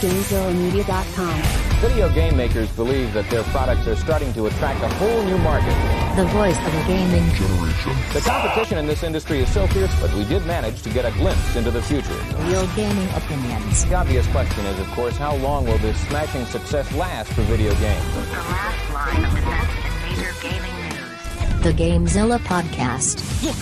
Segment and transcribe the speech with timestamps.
[0.00, 1.42] GameZillaMedia.com.
[1.80, 5.74] Video game makers believe that their products are starting to attract a whole new market.
[6.16, 7.92] The voice of a gaming generation.
[8.12, 11.10] The competition in this industry is so fierce, but we did manage to get a
[11.12, 12.14] glimpse into the future.
[12.44, 13.84] Real gaming opinions.
[13.86, 17.74] The obvious question is, of course, how long will this smashing success last for video
[17.76, 18.14] games?
[18.14, 21.62] The last line of defense in major gaming news.
[21.62, 23.22] The GameZilla Podcast.
[23.44, 23.56] Look,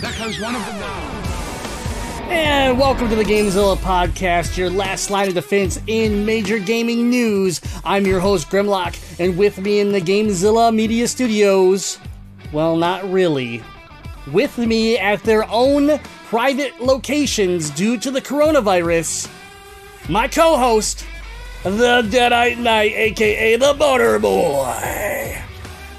[0.00, 1.29] there comes one of them now.
[2.30, 7.60] And welcome to the GameZilla podcast, your last line of defense in major gaming news.
[7.84, 11.98] I'm your host, Grimlock, and with me in the GameZilla Media Studios,
[12.52, 13.64] well, not really,
[14.32, 15.98] with me at their own
[16.28, 19.28] private locations due to the coronavirus,
[20.08, 21.04] my co host,
[21.64, 25.36] the Deadite Knight, aka the Butter Boy.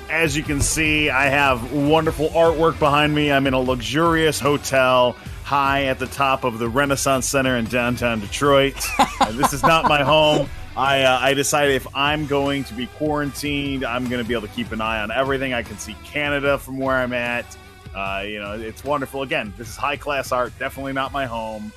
[0.09, 3.33] As you can see, I have wonderful artwork behind me.
[3.33, 5.17] I'm in a luxurious hotel
[5.51, 8.73] high at the top of the Renaissance Center in downtown Detroit.
[9.19, 10.47] and this is not my home.
[10.77, 14.47] I, uh, I decided if I'm going to be quarantined, I'm going to be able
[14.47, 15.53] to keep an eye on everything.
[15.53, 17.57] I can see Canada from where I'm at.
[17.93, 19.23] Uh, you know, it's wonderful.
[19.23, 20.53] Again, this is high class art.
[20.57, 21.73] Definitely not my home.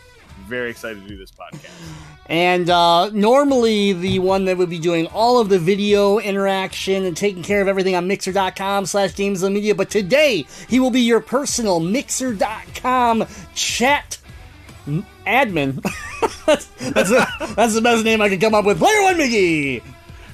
[0.47, 1.71] Very excited to do this podcast.
[2.27, 7.17] And uh, normally, the one that would be doing all of the video interaction and
[7.17, 11.21] taking care of everything on Mixer.com slash Gamezilla Media, but today he will be your
[11.21, 14.19] personal Mixer.com chat
[15.27, 15.83] admin.
[16.47, 18.79] that's, that's, the- that's the best name I can come up with.
[18.79, 19.83] Player One Mickey!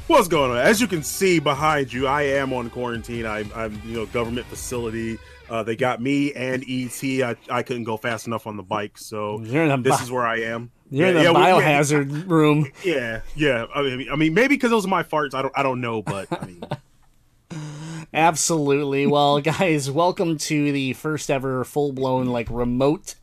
[0.07, 0.57] What's going on?
[0.59, 3.27] As you can see behind you, I am on quarantine.
[3.27, 5.19] I, I'm, you know, government facility.
[5.51, 7.03] Uh, they got me and ET.
[7.03, 10.25] I, I couldn't go fast enough on the bike, so the this bi- is where
[10.27, 10.71] I am.
[10.91, 12.71] You're in Yeah, the yeah, well, yeah, biohazard room.
[12.85, 13.67] Yeah, yeah.
[13.75, 15.35] I mean, I mean, maybe because those are my farts.
[15.35, 16.63] I don't, I don't know, but I mean,
[18.15, 19.07] Absolutely.
[19.07, 23.15] Well, guys, welcome to the first ever full blown like remote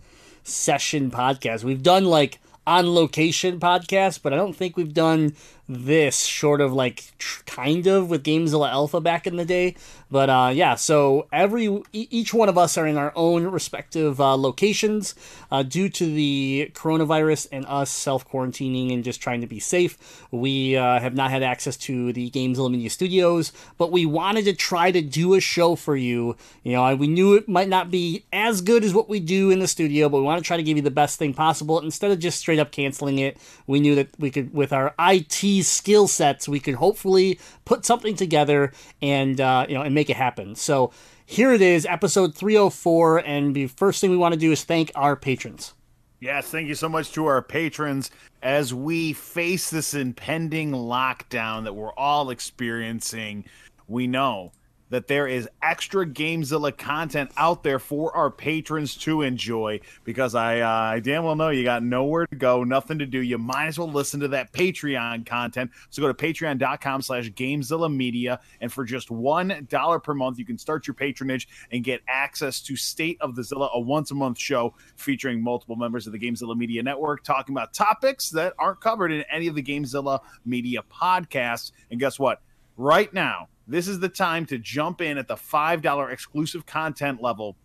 [0.43, 1.63] session podcast.
[1.63, 5.35] We've done like on location podcasts, but I don't think we've done
[5.69, 9.75] this short of like tr- kind of with Gamezilla Alpha back in the day.
[10.09, 14.21] But uh, yeah, so every e- each one of us are in our own respective
[14.21, 15.15] uh, locations
[15.51, 20.25] uh, due to the coronavirus and us self quarantining and just trying to be safe.
[20.31, 24.53] We uh, have not had access to the Gamezilla Media Studios, but we wanted to
[24.53, 26.37] try to do a show for you.
[26.63, 29.59] You know, we knew it might not be as good as what we do in
[29.59, 31.79] the studio, but we want to try to give you the best thing possible.
[31.81, 35.56] Instead of just straight up canceling it, we knew that we could, with our IT
[35.61, 40.17] skill sets, we could hopefully put something together and uh, you know and make it
[40.17, 40.55] happen.
[40.55, 40.91] So
[41.25, 44.91] here it is, episode 304, and the first thing we want to do is thank
[44.95, 45.73] our patrons.
[46.19, 48.09] Yes, thank you so much to our patrons
[48.41, 53.45] as we face this impending lockdown that we're all experiencing.
[53.87, 54.51] We know
[54.89, 60.61] that there is extra Gamezilla content out there for our patrons to enjoy because I,
[60.61, 63.21] uh, I damn well know you got nowhere to go, nothing to do.
[63.21, 65.71] You might as well listen to that Patreon content.
[65.89, 68.39] So go to patreon.com slash Gamezilla Media.
[68.61, 72.75] And for just $1 per month, you can start your patronage and get access to
[72.75, 76.55] State of the Zilla, a once a month show featuring multiple members of the Gamezilla
[76.55, 81.71] Media Network talking about topics that aren't covered in any of the Gamezilla Media podcasts.
[81.91, 82.41] And guess what?
[82.77, 87.57] Right now, this is the time to jump in at the $5 exclusive content level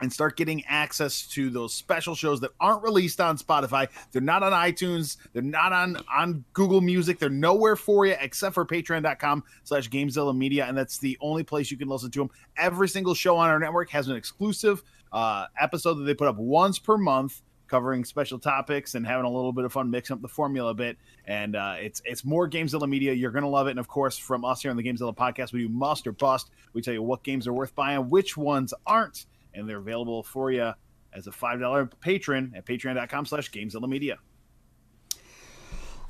[0.00, 3.88] and start getting access to those special shows that aren't released on Spotify.
[4.10, 5.16] They're not on iTunes.
[5.32, 7.18] They're not on, on Google Music.
[7.18, 10.66] They're nowhere for you except for patreon.com slash Gamezilla Media.
[10.66, 12.30] And that's the only place you can listen to them.
[12.56, 14.82] Every single show on our network has an exclusive
[15.12, 17.42] uh, episode that they put up once per month
[17.72, 20.74] covering special topics and having a little bit of fun mixing up the formula a
[20.74, 20.98] bit.
[21.24, 23.14] And uh, it's it's more Gamezilla media.
[23.14, 23.70] You're gonna love it.
[23.70, 26.50] And of course, from us here on the Gamezilla podcast, we do must or bust.
[26.74, 29.24] We tell you what games are worth buying, which ones aren't,
[29.54, 30.72] and they're available for you
[31.14, 34.18] as a five dollar patron at patreon.com slash Gamezilla Media.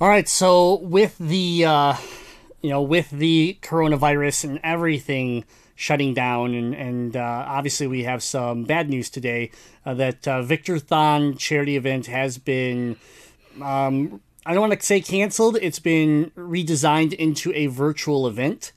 [0.00, 1.94] All right, so with the uh,
[2.60, 5.44] you know with the coronavirus and everything
[5.74, 9.50] shutting down, and and uh, obviously we have some bad news today
[9.84, 12.96] uh, that uh, Victor Thon charity event has been.
[13.60, 15.56] Um, I don't want to say canceled.
[15.62, 18.72] It's been redesigned into a virtual event.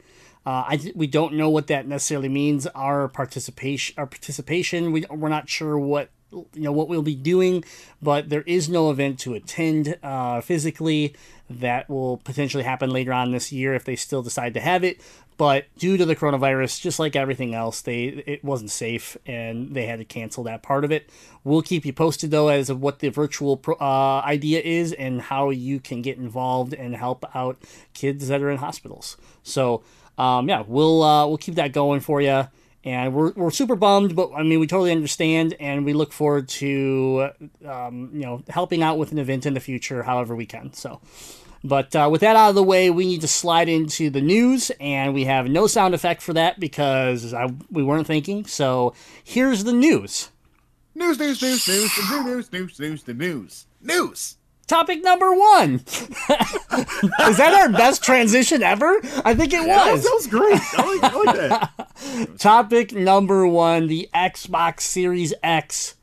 [0.46, 2.68] Uh, I, we don't know what that necessarily means.
[2.68, 7.64] Our participation, our participation, we, we're not sure what you know what we'll be doing,
[8.02, 11.16] but there is no event to attend uh, physically.
[11.48, 15.00] That will potentially happen later on this year if they still decide to have it.
[15.38, 19.86] But due to the coronavirus, just like everything else, they it wasn't safe and they
[19.86, 21.10] had to cancel that part of it.
[21.44, 25.22] We'll keep you posted though as of what the virtual pro, uh, idea is and
[25.22, 27.58] how you can get involved and help out
[27.94, 29.18] kids that are in hospitals.
[29.44, 29.84] So
[30.18, 32.48] um, yeah, we'll uh, we'll keep that going for you.
[32.86, 36.48] And we're we're super bummed, but I mean we totally understand, and we look forward
[36.50, 37.32] to
[37.68, 40.72] um, you know helping out with an event in the future, however we can.
[40.74, 41.02] So.
[41.64, 44.72] But uh, with that out of the way, we need to slide into the news,
[44.80, 48.46] and we have no sound effect for that because I, we weren't thinking.
[48.46, 48.94] So
[49.24, 50.30] here's the news.
[50.94, 54.38] News, news, news, news, the news, news, news, the news, news.
[54.68, 55.74] Topic number one.
[55.86, 59.00] Is that our best transition ever?
[59.24, 60.04] I think it That was.
[60.04, 60.62] was, that was great.
[60.74, 61.36] I like, I like
[62.26, 62.38] that.
[62.40, 65.96] Topic number one the Xbox Series X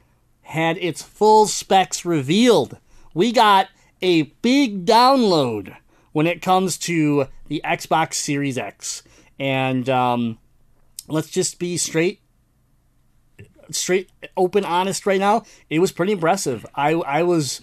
[0.42, 2.78] had its full specs revealed.
[3.14, 3.68] We got
[4.00, 5.76] a big download
[6.12, 9.02] when it comes to the Xbox Series X.
[9.40, 10.38] And um,
[11.08, 12.20] let's just be straight.
[13.70, 15.04] Straight, open, honest.
[15.06, 16.64] Right now, it was pretty impressive.
[16.74, 17.60] I, I was,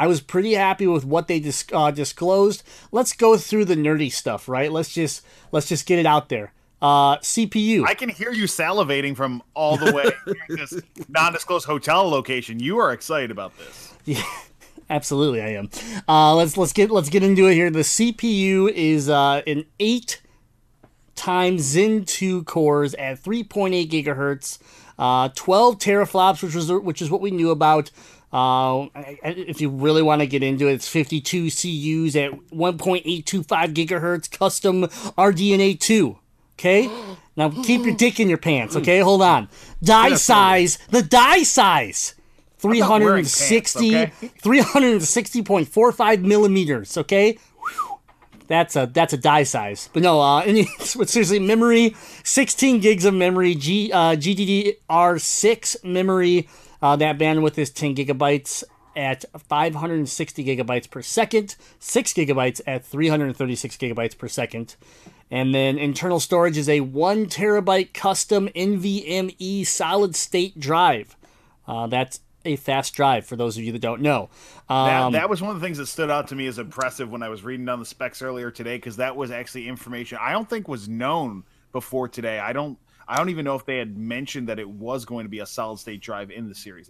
[0.00, 2.62] I was pretty happy with what they dis- uh, disclosed.
[2.90, 4.72] Let's go through the nerdy stuff, right?
[4.72, 6.54] Let's just, let's just get it out there.
[6.80, 7.84] Uh, CPU.
[7.86, 10.72] I can hear you salivating from all the way this
[11.10, 12.60] non-disclosed hotel location.
[12.60, 13.92] You are excited about this.
[14.06, 14.22] Yeah,
[14.90, 15.68] absolutely, I am.
[16.08, 17.68] Uh, let's let's get let's get into it here.
[17.68, 20.22] The CPU is uh, an eight
[21.14, 24.58] times Zen two cores at three point eight gigahertz,
[24.98, 27.90] uh, twelve teraflops, which was which is what we knew about.
[28.32, 28.86] Uh,
[29.24, 33.24] if you really want to get into it, it's 52 CUs at 1.825
[33.74, 36.18] gigahertz, custom RDNA 2.
[36.58, 36.90] Okay?
[37.36, 38.98] Now keep your dick in your pants, okay?
[38.98, 39.48] Hold on.
[39.82, 42.14] Die size, the die size.
[42.62, 44.12] not wearing pants, 360 okay?
[44.42, 47.38] 360.45 millimeters, okay?
[48.50, 50.20] That's a that's a die size, but no.
[50.20, 50.44] Uh,
[50.98, 51.94] but seriously, memory,
[52.24, 56.48] 16 gigs of memory, G uh, GDDR6 memory.
[56.82, 58.64] Uh, that bandwidth is 10 gigabytes
[58.96, 64.76] at 560 gigabytes per second, 6 gigabytes at 336 gigabytes per second.
[65.30, 71.16] And then internal storage is a 1 terabyte custom NVMe solid state drive.
[71.68, 74.28] Uh, that's a fast drive for those of you that don't know.
[74.68, 77.10] That, Um, that was one of the things that stood out to me as impressive
[77.10, 80.32] when I was reading down the specs earlier today because that was actually information I
[80.32, 82.38] don't think was known before today.
[82.40, 82.78] I don't
[83.10, 85.46] I don't even know if they had mentioned that it was going to be a
[85.46, 86.88] solid state drive in the series.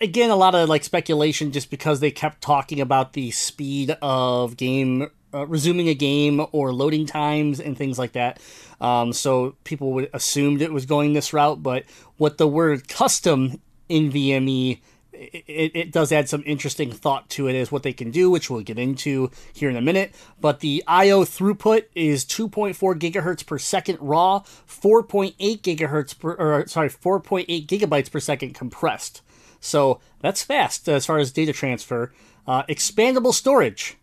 [0.00, 4.56] again a lot of like speculation just because they kept talking about the speed of
[4.56, 8.40] game uh, resuming a game or loading times and things like that
[8.80, 11.84] um, so people would assumed it was going this route but
[12.16, 13.60] what the word custom
[13.90, 14.80] nvme
[15.12, 18.50] it, it does add some interesting thought to it as what they can do, which
[18.50, 20.14] we'll get into here in a minute.
[20.40, 26.88] But the I/O throughput is 2.4 gigahertz per second raw, 4.8 gigahertz per, or sorry,
[26.88, 29.22] 4.8 gigabytes per second compressed.
[29.60, 32.12] So that's fast as far as data transfer.
[32.46, 33.96] Uh, expandable storage,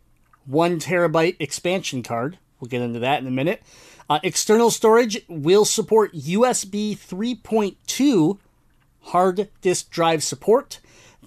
[0.46, 2.38] one terabyte expansion card.
[2.60, 3.62] We'll get into that in a minute.
[4.10, 8.40] Uh, external storage will support USB 3.2
[9.02, 10.80] hard disk drive support.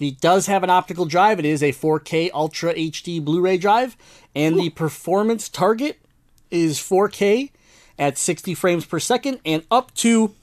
[0.02, 1.38] It does have an optical drive.
[1.38, 3.96] It is a 4K Ultra HD Blu-ray drive,
[4.34, 5.98] and the performance target
[6.50, 7.50] is 4K
[7.98, 10.34] at 60 frames per second and up to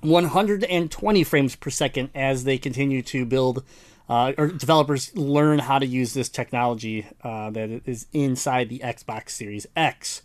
[0.00, 3.64] 120 frames per second as they continue to build
[4.08, 9.30] uh, or developers learn how to use this technology uh, that is inside the Xbox
[9.30, 10.22] Series X.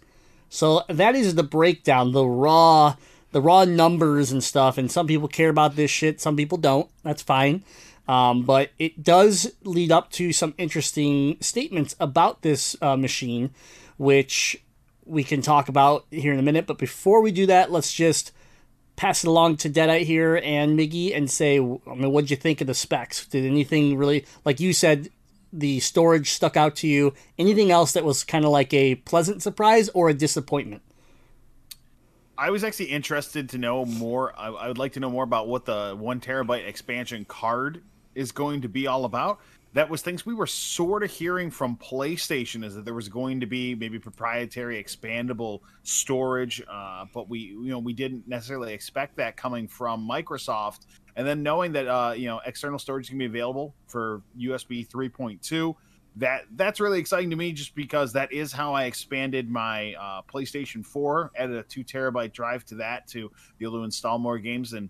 [0.50, 2.96] So that is the breakdown, the raw,
[3.32, 4.78] the raw numbers and stuff.
[4.78, 6.90] And some people care about this shit, some people don't.
[7.04, 7.64] That's fine.
[8.08, 13.52] Um, but it does lead up to some interesting statements about this uh, machine,
[13.98, 14.62] which
[15.06, 16.68] we can talk about here in a minute.
[16.68, 18.32] But before we do that, let's just
[18.96, 22.62] pass it along to Deadite here and Miggy and say, I mean, what'd you think
[22.62, 23.26] of the specs?
[23.26, 25.10] Did anything really, like you said,
[25.52, 27.14] the storage stuck out to you?
[27.40, 30.82] Anything else that was kind of like a pleasant surprise or a disappointment?
[32.38, 34.38] I was actually interested to know more.
[34.38, 37.84] I, I would like to know more about what the one terabyte expansion card
[38.16, 39.40] is going to be all about.
[39.74, 43.40] That was things we were sort of hearing from PlayStation is that there was going
[43.40, 49.18] to be maybe proprietary expandable storage, uh, but we you know we didn't necessarily expect
[49.18, 50.82] that coming from Microsoft.
[51.16, 55.76] And then knowing that uh, you know external storage can be available for USB 3.2
[56.18, 60.22] that that's really exciting to me just because that is how I expanded my uh,
[60.32, 64.38] PlayStation 4, added a two terabyte drive to that to be able to install more
[64.38, 64.74] games.
[64.74, 64.90] And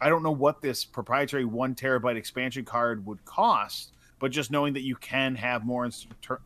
[0.00, 4.72] I don't know what this proprietary one terabyte expansion card would cost, but just knowing
[4.74, 5.88] that you can have more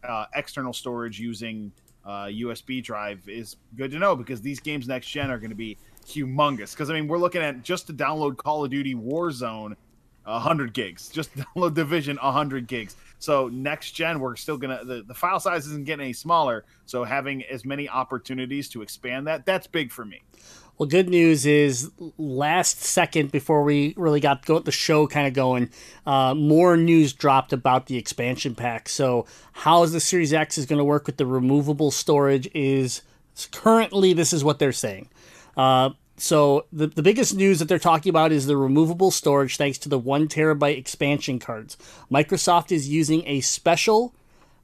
[0.03, 1.73] uh, external storage using
[2.05, 5.57] uh, USB drive is good to know because these games next gen are going to
[5.57, 6.73] be humongous.
[6.73, 9.77] Because I mean, we're looking at just to download Call of Duty Warzone
[10.25, 11.09] 100 gigs.
[11.09, 12.97] Just download division 100 gigs.
[13.19, 16.65] So next gen we're still gonna the, the file size isn't getting any smaller.
[16.85, 20.21] So having as many opportunities to expand that that's big for me
[20.77, 25.33] Well, good news is last second before we really got go- the show kind of
[25.33, 25.71] going,
[26.05, 28.89] uh, more news dropped about the expansion pack.
[28.89, 32.49] So, how is the Series X is going to work with the removable storage?
[32.55, 33.03] Is
[33.53, 35.09] currently this is what they're saying.
[35.57, 39.79] Uh, so the, the biggest news that they're talking about is the removable storage thanks
[39.79, 41.77] to the one terabyte expansion cards.
[42.11, 44.15] Microsoft is using a special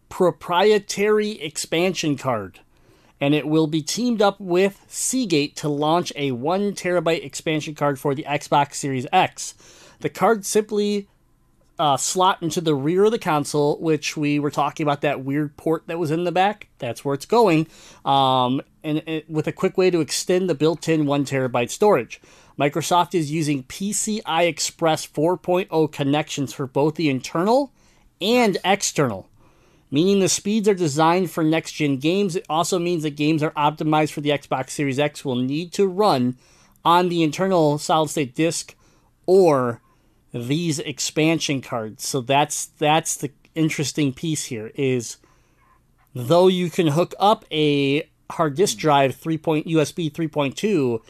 [0.09, 2.61] proprietary expansion card
[3.21, 7.99] and it will be teamed up with Seagate to launch a 1 terabyte expansion card
[7.99, 9.55] for the Xbox Series X.
[10.00, 11.09] The card simply
[11.79, 15.57] uh, slot into the rear of the console, which we were talking about that weird
[15.57, 16.69] port that was in the back.
[16.79, 17.69] That's where it's going,
[18.05, 22.21] um, and it, with a quick way to extend the built-in 1 terabyte storage.
[22.59, 27.73] Microsoft is using PCI Express 4.0 connections for both the internal
[28.21, 29.30] and external
[29.90, 32.37] meaning the speeds are designed for next gen games.
[32.37, 35.87] It also means that games are optimized for the Xbox Series X will need to
[35.87, 36.37] run
[36.85, 38.75] on the internal solid state disk
[39.26, 39.80] or
[40.32, 42.06] these expansion cards.
[42.06, 45.16] So that's that's the interesting piece here is
[46.14, 49.38] though you can hook up a hard disk drive 3.
[49.38, 51.00] Point, USB 3.2,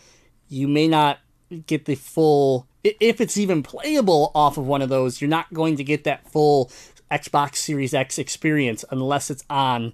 [0.48, 1.18] you may not
[1.66, 5.76] get the full if it's even playable off of one of those, you're not going
[5.76, 6.70] to get that full
[7.10, 9.92] Xbox Series X experience unless it's on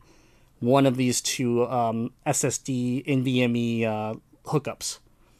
[0.60, 4.14] one of these two um, SSD NVMe uh,
[4.46, 4.98] hookups.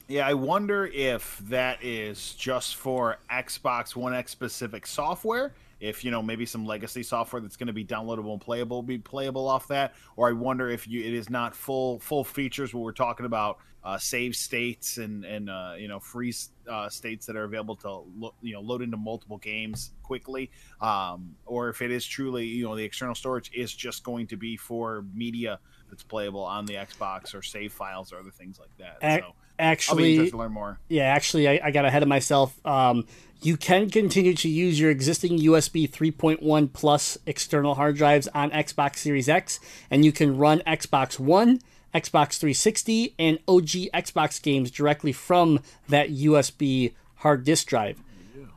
[0.08, 5.52] Yeah, I wonder if that is just for Xbox One X specific software.
[5.80, 8.98] If you know maybe some legacy software that's going to be downloadable and playable be
[8.98, 12.72] playable off that, or I wonder if you it is not full full features.
[12.72, 16.34] What we're talking about uh, save states and and uh, you know free
[16.68, 20.50] uh, states that are available to lo- you know load into multiple games quickly,
[20.80, 24.36] um, or if it is truly you know the external storage is just going to
[24.36, 28.76] be for media that's playable on the Xbox or save files or other things like
[28.78, 28.98] that.
[29.02, 30.80] A- so actually, to learn more.
[30.88, 32.58] Yeah, actually, I, I got ahead of myself.
[32.66, 33.06] Um,
[33.40, 38.96] you can continue to use your existing USB 3.1 plus external hard drives on Xbox
[38.96, 39.60] Series X,
[39.92, 41.60] and you can run Xbox One
[42.00, 48.02] Xbox 360, and OG Xbox games directly from that USB hard disk drive.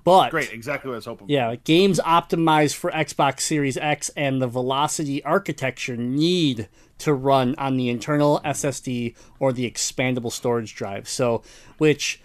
[0.04, 1.30] But Great, exactly what I was hoping.
[1.30, 6.68] yeah, games optimized for Xbox Series X and the Velocity architecture need
[7.00, 11.08] to run on the internal SSD or the expandable storage drive.
[11.08, 11.44] So,
[11.78, 12.22] which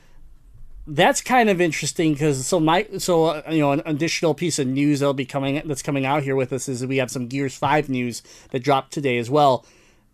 [0.87, 4.66] that's kind of interesting because so my so uh, you know an additional piece of
[4.66, 7.26] news that'll be coming that's coming out here with us is that we have some
[7.26, 9.64] Gears Five news that dropped today as well.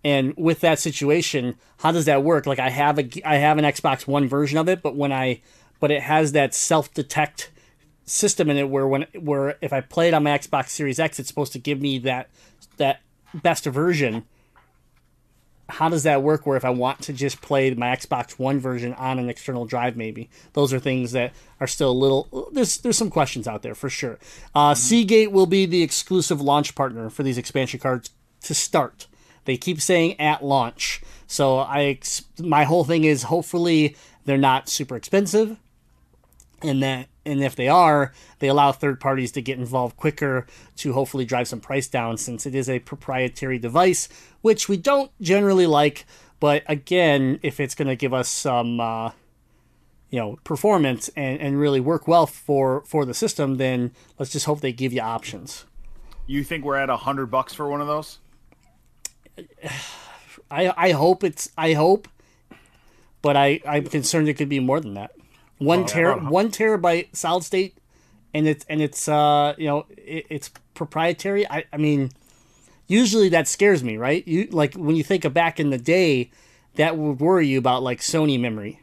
[0.02, 2.46] And with that situation, how does that work?
[2.46, 5.42] Like I have a I have an Xbox One version of it, but when I
[5.78, 7.50] but it has that self detect
[8.04, 11.18] system in it where when where if I play it on my Xbox Series X,
[11.18, 12.30] it's supposed to give me that
[12.76, 13.00] that
[13.34, 14.24] best version.
[15.68, 16.46] How does that work?
[16.46, 19.96] Where if I want to just play my Xbox One version on an external drive,
[19.96, 22.48] maybe those are things that are still a little.
[22.52, 24.18] There's there's some questions out there for sure.
[24.54, 28.10] Uh, Seagate will be the exclusive launch partner for these expansion cards
[28.42, 29.06] to start.
[29.44, 31.98] They keep saying at launch, so I
[32.38, 35.56] my whole thing is hopefully they're not super expensive,
[36.62, 40.92] and that and if they are, they allow third parties to get involved quicker to
[40.92, 44.08] hopefully drive some price down since it is a proprietary device,
[44.40, 46.06] which we don't generally like.
[46.40, 49.10] But again, if it's going to give us some, uh,
[50.08, 54.46] you know, performance and, and really work well for for the system, then let's just
[54.46, 55.66] hope they give you options.
[56.26, 58.18] You think we're at a hundred bucks for one of those?
[60.50, 62.08] I I hope it's I hope,
[63.22, 65.12] but I I'm concerned it could be more than that.
[65.58, 67.76] One ter one terabyte solid state,
[68.34, 71.48] and it's and it's uh you know it, it's proprietary.
[71.48, 72.10] I I mean,
[72.86, 74.26] usually that scares me, right?
[74.26, 76.30] You like when you think of back in the day,
[76.74, 78.80] that would worry you about like Sony memory,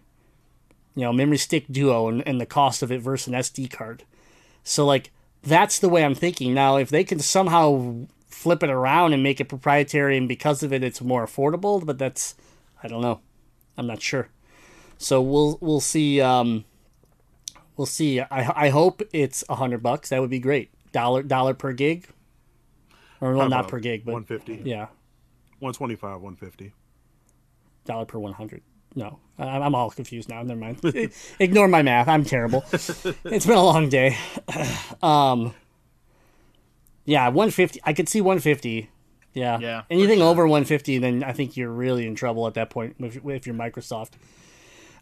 [0.95, 4.03] you know, memory stick duo and, and the cost of it versus an SD card.
[4.63, 5.11] So like
[5.43, 6.77] that's the way I'm thinking now.
[6.77, 10.83] If they can somehow flip it around and make it proprietary, and because of it,
[10.83, 11.85] it's more affordable.
[11.85, 12.35] But that's,
[12.83, 13.21] I don't know,
[13.77, 14.29] I'm not sure.
[14.97, 16.21] So we'll we'll see.
[16.21, 16.65] Um,
[17.75, 18.19] we'll see.
[18.19, 20.09] I I hope it's a hundred bucks.
[20.09, 20.71] That would be great.
[20.91, 22.07] Dollar dollar per gig,
[23.21, 24.61] or well, not per gig, but one fifty.
[24.63, 24.87] yeah,
[25.59, 26.73] one twenty five, one fifty.
[27.85, 28.61] dollar per one hundred.
[28.95, 30.41] No, I'm all confused now.
[30.41, 30.79] Never mind.
[31.39, 32.07] Ignore my math.
[32.07, 32.65] I'm terrible.
[32.71, 34.17] it's been a long day.
[35.03, 35.53] um,
[37.07, 37.79] yeah, 150.
[37.83, 38.89] I could see 150.
[39.33, 39.59] Yeah.
[39.59, 43.17] Yeah, Anything over 150, then I think you're really in trouble at that point if,
[43.25, 44.11] if you're Microsoft.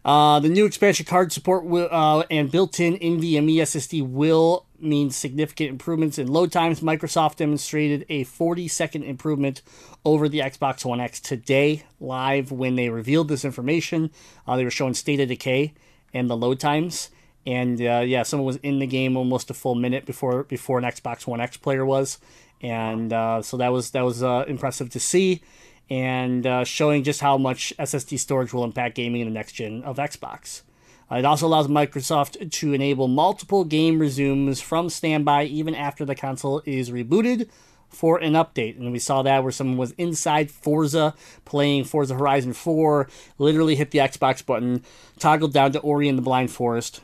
[0.04, 5.70] Uh, the new expansion card support will, uh, and built-in NVMe SSD will mean significant
[5.70, 6.80] improvements in load times.
[6.80, 9.62] Microsoft demonstrated a 40 second improvement
[10.04, 14.10] over the Xbox One X today, live when they revealed this information.
[14.46, 15.74] Uh, they were showing state of decay
[16.14, 17.10] and the load times.
[17.46, 20.84] And uh, yeah, someone was in the game almost a full minute before before an
[20.84, 22.18] Xbox One X player was,
[22.60, 25.42] and uh, so that was that was uh, impressive to see,
[25.88, 29.82] and uh, showing just how much SSD storage will impact gaming in the next gen
[29.84, 30.62] of Xbox.
[31.10, 36.16] Uh, it also allows Microsoft to enable multiple game resumes from standby even after the
[36.16, 37.48] console is rebooted
[37.88, 38.76] for an update.
[38.76, 43.92] And we saw that where someone was inside Forza playing Forza Horizon 4, literally hit
[43.92, 44.82] the Xbox button,
[45.18, 47.00] toggled down to Ori and the Blind Forest,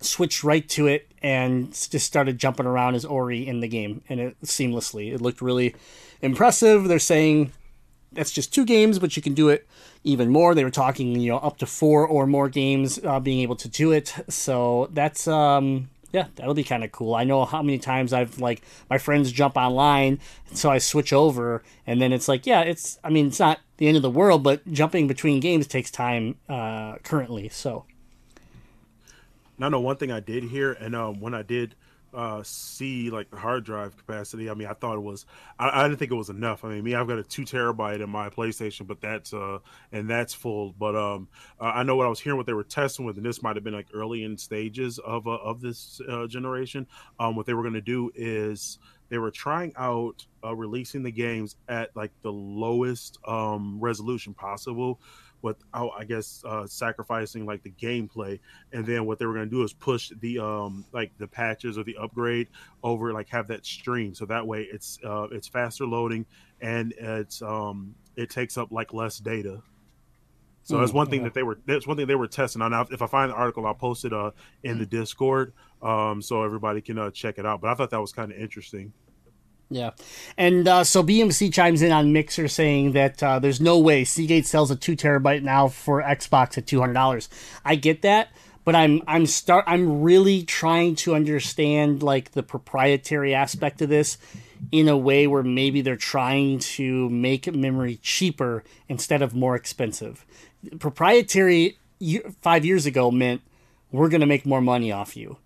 [0.00, 4.20] switched right to it, and just started jumping around as Ori in the game and
[4.20, 5.12] it seamlessly.
[5.12, 5.74] It looked really
[6.22, 6.88] impressive.
[6.88, 7.52] They're saying
[8.12, 9.66] that's just two games, but you can do it
[10.02, 10.54] even more.
[10.54, 13.68] They were talking, you know, up to four or more games uh, being able to
[13.68, 14.14] do it.
[14.28, 17.14] So that's um, yeah, that'll be kind of cool.
[17.14, 20.18] I know how many times I've like my friends jump online,
[20.52, 22.98] so I switch over, and then it's like, yeah, it's.
[23.04, 26.36] I mean, it's not the end of the world, but jumping between games takes time
[26.48, 27.48] uh, currently.
[27.48, 27.84] So
[29.60, 31.74] Now, no, one thing I did hear, and um, when I did
[32.14, 35.26] uh, see like the hard drive capacity, I mean, I thought it was,
[35.58, 36.64] I, I didn't think it was enough.
[36.64, 39.58] I mean, me, I've got a two terabyte in my PlayStation, but that's uh,
[39.92, 40.72] and that's full.
[40.78, 41.28] But um,
[41.60, 43.62] I know what I was hearing, what they were testing with, and this might have
[43.62, 46.86] been like early in stages of uh, of this uh, generation.
[47.18, 48.78] Um, what they were going to do is
[49.10, 55.00] they were trying out uh, releasing the games at like the lowest um, resolution possible
[55.42, 58.38] without i guess uh, sacrificing like the gameplay.
[58.72, 61.78] And then what they were going to do is push the um like the patches
[61.78, 62.48] or the upgrade
[62.82, 64.14] over like have that stream.
[64.14, 66.26] So that way it's uh it's faster loading
[66.60, 69.62] and it's um it takes up like less data.
[70.62, 71.24] So that's Mm, one thing yeah.
[71.24, 72.62] that they were that's one thing they were testing.
[72.62, 74.30] On now if i find the article i'll post it uh
[74.62, 77.60] in the discord um so everybody can uh check it out.
[77.60, 78.92] But i thought that was kind of interesting
[79.70, 79.90] Yeah.
[80.36, 84.46] And uh, so BMC chimes in on Mixer saying that uh, there's no way Seagate
[84.46, 87.28] sells a two terabyte now for Xbox at two hundred dollars.
[87.64, 88.30] I get that,
[88.64, 94.18] but I'm I'm start I'm really trying to understand like the proprietary aspect of this
[94.72, 100.26] in a way where maybe they're trying to make memory cheaper instead of more expensive.
[100.80, 101.78] Proprietary
[102.40, 103.40] five years ago meant
[103.92, 105.36] we're going to make more money off you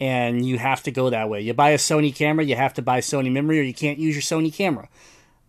[0.00, 1.40] and you have to go that way.
[1.40, 4.14] You buy a Sony camera, you have to buy Sony memory, or you can't use
[4.14, 4.88] your Sony camera.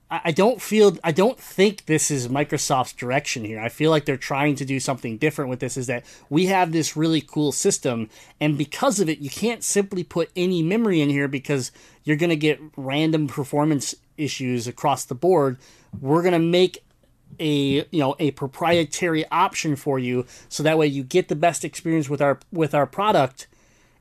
[0.10, 3.60] I don't feel, I don't think this is Microsoft's direction here.
[3.60, 5.75] I feel like they're trying to do something different with this.
[5.75, 10.05] Is that we have this really cool system, and because of it, you can't simply
[10.05, 11.73] put any memory in here because
[12.05, 15.57] you're going to get random performance issues across the board.
[15.99, 16.86] We're going to make
[17.39, 21.65] a you know a proprietary option for you so that way you get the best
[21.65, 23.47] experience with our with our product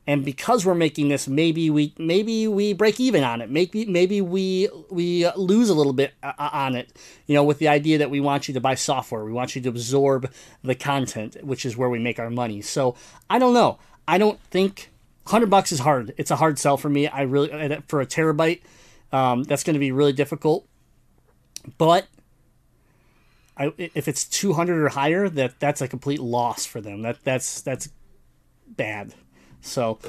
[0.07, 3.51] and because we're making this maybe we maybe we break even on it.
[3.51, 7.67] Maybe maybe we we lose a little bit uh, on it you know with the
[7.67, 9.25] idea that we want you to buy software.
[9.25, 10.31] We want you to absorb
[10.63, 12.61] the content which is where we make our money.
[12.61, 12.95] So
[13.29, 13.77] i don't know.
[14.07, 14.89] I don't think
[15.23, 16.13] 100 bucks is hard.
[16.17, 17.07] It's a hard sell for me.
[17.07, 18.61] I really for a terabyte
[19.11, 20.65] um, that's going to be really difficult.
[21.77, 22.07] But
[23.57, 27.01] I, if it's 200 or higher that that's a complete loss for them.
[27.01, 27.89] That that's that's
[28.67, 29.13] bad
[29.61, 29.99] so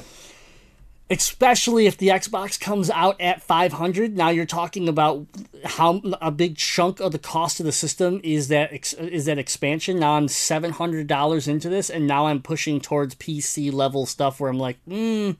[1.11, 5.25] especially if the Xbox comes out at 500 now you're talking about
[5.65, 9.99] how a big chunk of the cost of the system is that is that expansion.
[9.99, 14.59] Now I'm $700 into this and now I'm pushing towards PC level stuff where I'm
[14.59, 15.35] like mm,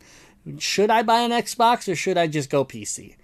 [0.57, 3.15] should I buy an Xbox or should I just go PC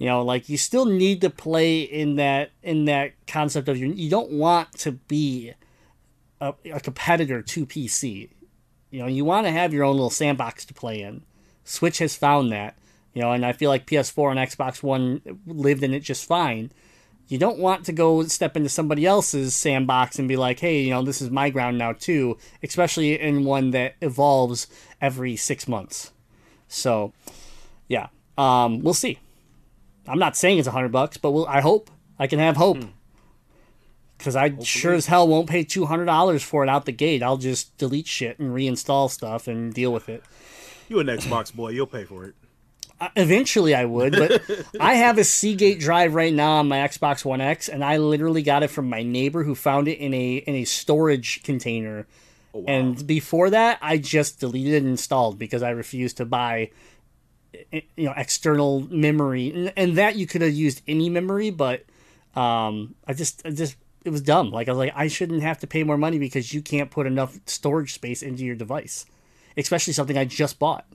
[0.00, 3.92] you know like you still need to play in that in that concept of you
[3.92, 5.52] you don't want to be
[6.40, 8.30] a, a competitor to pc
[8.90, 11.22] you know you want to have your own little sandbox to play in.
[11.64, 12.76] Switch has found that
[13.14, 16.70] you know and i feel like ps4 and xbox one lived in it just fine.
[17.28, 20.90] You don't want to go step into somebody else's sandbox and be like hey you
[20.90, 24.66] know this is my ground now too especially in one that evolves
[25.00, 26.12] every six months.
[26.68, 27.12] So
[27.88, 29.18] yeah um, we'll see.
[30.08, 32.78] I'm not saying it's a hundred bucks, but we'll, I hope I can have hope
[34.20, 37.22] because I sure as hell won't pay two hundred dollars for it out the gate.
[37.22, 40.22] I'll just delete shit and reinstall stuff and deal with it.
[40.88, 42.34] you an xbox boy you'll pay for it
[43.00, 44.42] Uh, Eventually, I would, but
[44.80, 48.42] I have a Seagate drive right now on my Xbox One X, and I literally
[48.42, 52.06] got it from my neighbor who found it in a in a storage container.
[52.66, 56.70] And before that, I just deleted and installed because I refused to buy
[57.72, 61.84] eh, you know external memory and, and that you could have used any memory but
[62.36, 65.58] um i just I just it was dumb like i was like i shouldn't have
[65.58, 69.04] to pay more money because you can't put enough storage space into your device
[69.56, 70.86] especially something i just bought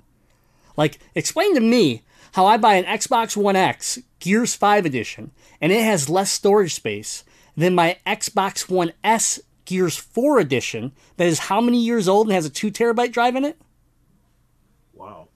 [0.77, 5.71] Like, explain to me how I buy an Xbox One X Gears 5 edition and
[5.71, 7.23] it has less storage space
[7.55, 12.33] than my Xbox One S Gears 4 edition that is how many years old and
[12.35, 13.57] has a 2 terabyte drive in it?
[14.93, 15.29] Wow.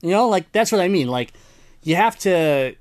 [0.00, 1.08] You know, like that's what I mean.
[1.08, 1.34] Like
[1.82, 2.74] you have to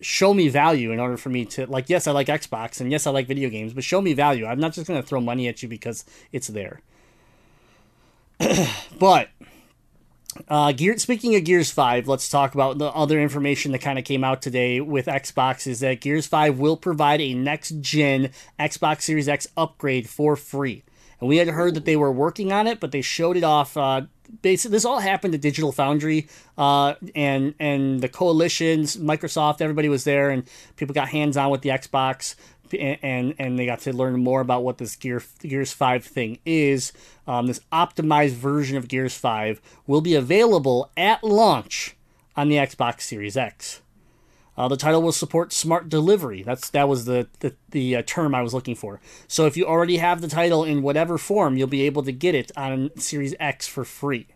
[0.00, 3.06] show me value in order for me to like yes, I like Xbox and yes,
[3.06, 4.46] I like video games, but show me value.
[4.46, 6.80] I'm not just going to throw money at you because it's there.
[8.98, 9.28] but
[10.48, 14.04] uh, Gear, speaking of Gears 5, let's talk about the other information that kind of
[14.04, 19.02] came out today with Xbox is that Gears 5 will provide a next gen Xbox
[19.02, 20.82] Series X upgrade for free.
[21.20, 23.76] And we had heard that they were working on it, but they showed it off.
[23.76, 24.02] Uh,
[24.42, 30.04] basically, this all happened at Digital Foundry, uh, and and the coalitions, Microsoft, everybody was
[30.04, 30.44] there, and
[30.76, 32.34] people got hands on with the Xbox
[32.72, 36.92] and and they got to learn more about what this Gear Gears Five thing is.
[37.26, 41.96] Um, this optimized version of Gears Five will be available at launch
[42.36, 43.80] on the Xbox Series X.
[44.56, 46.42] Uh, the title will support smart delivery.
[46.42, 49.00] That's that was the the, the uh, term I was looking for.
[49.26, 52.34] So if you already have the title in whatever form, you'll be able to get
[52.34, 54.26] it on Series X for free.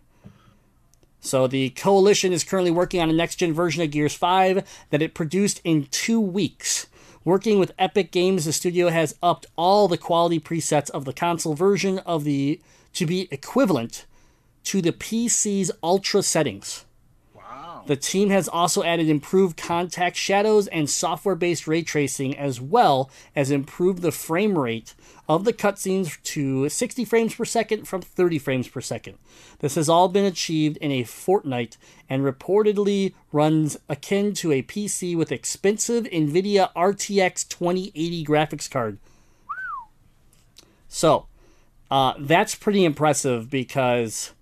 [1.20, 5.02] So the coalition is currently working on a next gen version of Gears 5 that
[5.02, 6.86] it produced in two weeks.
[7.24, 11.54] Working with Epic Games, the studio has upped all the quality presets of the console
[11.54, 12.60] version of the
[12.94, 14.06] to be equivalent
[14.64, 16.84] to the PC's ultra settings.
[17.86, 23.10] The team has also added improved contact shadows and software based ray tracing, as well
[23.34, 24.94] as improved the frame rate
[25.28, 29.18] of the cutscenes to 60 frames per second from 30 frames per second.
[29.60, 31.76] This has all been achieved in a fortnight
[32.08, 38.98] and reportedly runs akin to a PC with expensive NVIDIA RTX 2080 graphics card.
[40.88, 41.26] So,
[41.90, 44.32] uh, that's pretty impressive because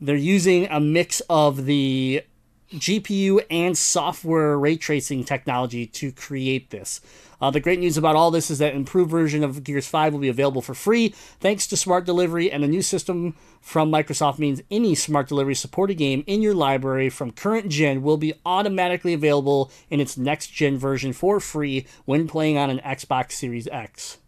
[0.00, 2.22] they're using a mix of the
[2.72, 7.00] GPU and software ray tracing technology to create this.
[7.40, 10.20] Uh, the great news about all this is that improved version of Gears 5 will
[10.20, 11.08] be available for free
[11.40, 15.94] thanks to smart delivery and the new system from Microsoft means any smart delivery supported
[15.94, 20.76] game in your library from current gen will be automatically available in its next gen
[20.76, 24.18] version for free when playing on an Xbox Series X.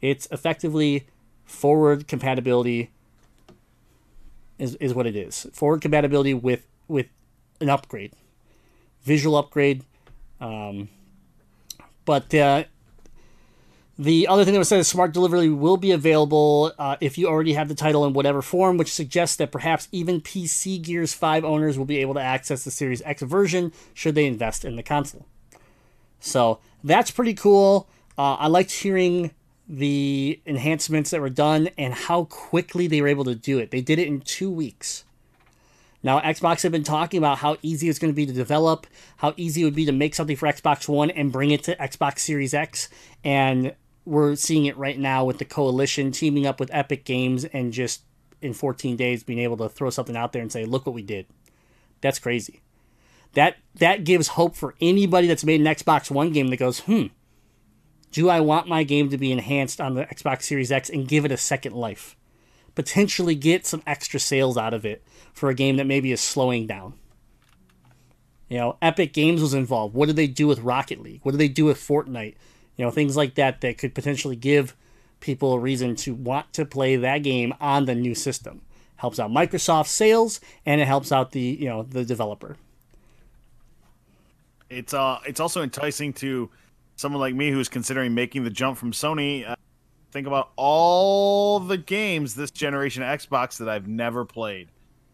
[0.00, 1.06] It's effectively
[1.44, 2.92] forward compatibility
[4.58, 5.46] is, is what it is.
[5.52, 7.06] Forward compatibility with with
[7.60, 8.12] an upgrade,
[9.02, 9.84] visual upgrade.
[10.40, 10.88] Um,
[12.04, 12.64] but uh,
[13.98, 17.26] the other thing that was said is smart delivery will be available uh, if you
[17.26, 21.44] already have the title in whatever form, which suggests that perhaps even PC Gears 5
[21.44, 24.82] owners will be able to access the Series X version should they invest in the
[24.84, 25.26] console.
[26.20, 27.88] So that's pretty cool.
[28.16, 29.32] Uh, I liked hearing
[29.68, 33.70] the enhancements that were done and how quickly they were able to do it.
[33.70, 35.04] They did it in two weeks.
[36.02, 39.34] Now, Xbox have been talking about how easy it's going to be to develop, how
[39.36, 42.20] easy it would be to make something for Xbox One and bring it to Xbox
[42.20, 42.88] Series X.
[43.24, 47.72] And we're seeing it right now with the coalition teaming up with Epic Games and
[47.72, 48.02] just
[48.40, 51.02] in 14 days being able to throw something out there and say, look what we
[51.02, 51.26] did.
[52.00, 52.60] That's crazy.
[53.34, 57.06] That that gives hope for anybody that's made an Xbox One game that goes, hmm,
[58.10, 61.24] do I want my game to be enhanced on the Xbox Series X and give
[61.24, 62.16] it a second life?
[62.78, 66.64] Potentially get some extra sales out of it for a game that maybe is slowing
[66.64, 66.94] down.
[68.48, 69.96] You know, Epic Games was involved.
[69.96, 71.18] What did they do with Rocket League?
[71.24, 72.36] What did they do with Fortnite?
[72.76, 74.76] You know, things like that that could potentially give
[75.18, 78.62] people a reason to want to play that game on the new system.
[78.94, 82.58] Helps out Microsoft sales and it helps out the, you know, the developer.
[84.70, 86.48] It's uh it's also enticing to
[86.94, 89.50] someone like me who's considering making the jump from Sony.
[89.50, 89.56] Uh,
[90.10, 94.68] think about all the games this generation of Xbox that I've never played.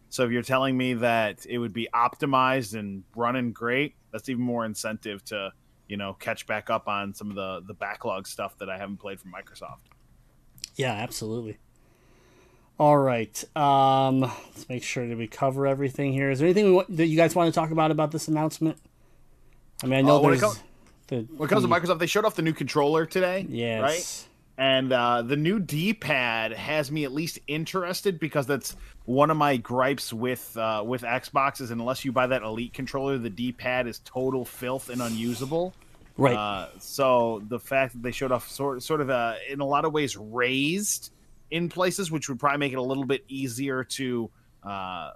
[0.09, 4.43] So if you're telling me that it would be optimized and running great, that's even
[4.43, 5.51] more incentive to,
[5.89, 8.97] you know, catch back up on some of the the backlog stuff that I haven't
[8.97, 9.79] played from Microsoft.
[10.75, 11.57] Yeah, absolutely.
[12.77, 13.43] All right.
[13.57, 16.29] Um, let's make sure that we cover everything here.
[16.29, 18.77] Is there anything we want, that you guys want to talk about about this announcement?
[19.83, 20.63] I mean, I know Uh, when it there's comes-
[21.07, 23.45] the, When it comes to Microsoft, they showed off the new controller today.
[23.49, 23.81] Yes.
[23.81, 24.27] Right?
[24.57, 29.57] And uh, the new D-pad has me at least interested because that's one of my
[29.57, 31.71] gripes with uh, with Xboxes.
[31.71, 35.73] Unless you buy that Elite controller, the D-pad is total filth and unusable.
[36.17, 36.35] Right.
[36.35, 39.83] Uh, so the fact that they showed off sort sort of uh, in a lot
[39.83, 41.11] of ways raised
[41.51, 44.29] in places, which would probably make it a little bit easier to
[44.63, 45.11] uh,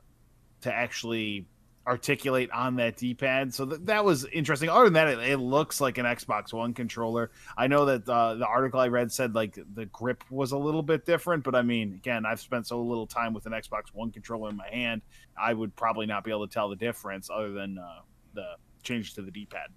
[0.62, 1.45] to actually
[1.89, 3.52] articulate on that D-pad.
[3.52, 4.69] So th- that was interesting.
[4.69, 7.32] Other than that, it, it looks like an Xbox One controller.
[7.58, 10.84] I know that uh, the article I read said like the grip was a little
[10.84, 14.12] bit different, but I mean, again, I've spent so little time with an Xbox One
[14.12, 15.02] controller in my hand,
[15.36, 18.02] I would probably not be able to tell the difference other than uh,
[18.36, 18.45] the
[18.84, 19.69] change to the D-pad.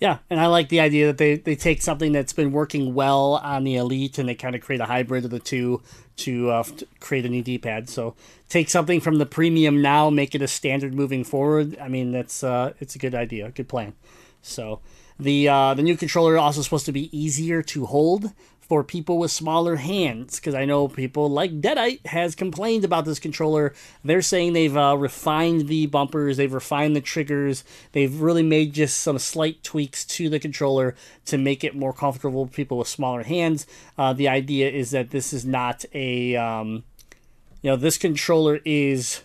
[0.00, 3.34] Yeah, and I like the idea that they, they take something that's been working well
[3.34, 5.80] on the Elite and they kind of create a hybrid of the two
[6.16, 7.88] to uh, f- create a new D-pad.
[7.88, 8.16] So
[8.48, 11.78] take something from the premium now, make it a standard moving forward.
[11.78, 13.94] I mean, that's uh, it's a good idea, good plan.
[14.42, 14.80] So
[15.20, 18.32] the uh, the new controller also supposed to be easier to hold
[18.72, 23.18] for people with smaller hands because I know people like Deadite has complained about this
[23.18, 23.74] controller.
[24.02, 29.00] They're saying they've uh, refined the bumpers, they've refined the triggers, they've really made just
[29.00, 30.94] some slight tweaks to the controller
[31.26, 33.66] to make it more comfortable for people with smaller hands.
[33.98, 36.82] Uh, the idea is that this is not a, um,
[37.60, 39.20] you know, this controller is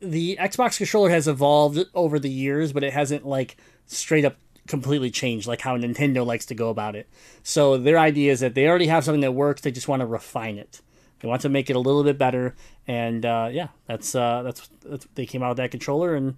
[0.00, 4.36] the Xbox controller has evolved over the years, but it hasn't like straight up
[4.68, 7.08] completely changed like how Nintendo likes to go about it.
[7.42, 10.06] So their idea is that they already have something that works, they just want to
[10.06, 10.80] refine it.
[11.20, 12.54] They want to make it a little bit better,
[12.86, 16.36] and uh, yeah, that's, uh, that's that's they came out with that controller, and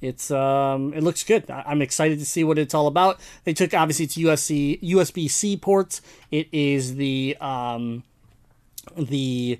[0.00, 1.50] it's um, it looks good.
[1.50, 3.18] I- I'm excited to see what it's all about.
[3.42, 6.00] They took obviously it's USC USB C ports.
[6.30, 8.04] It is the um,
[8.96, 9.58] the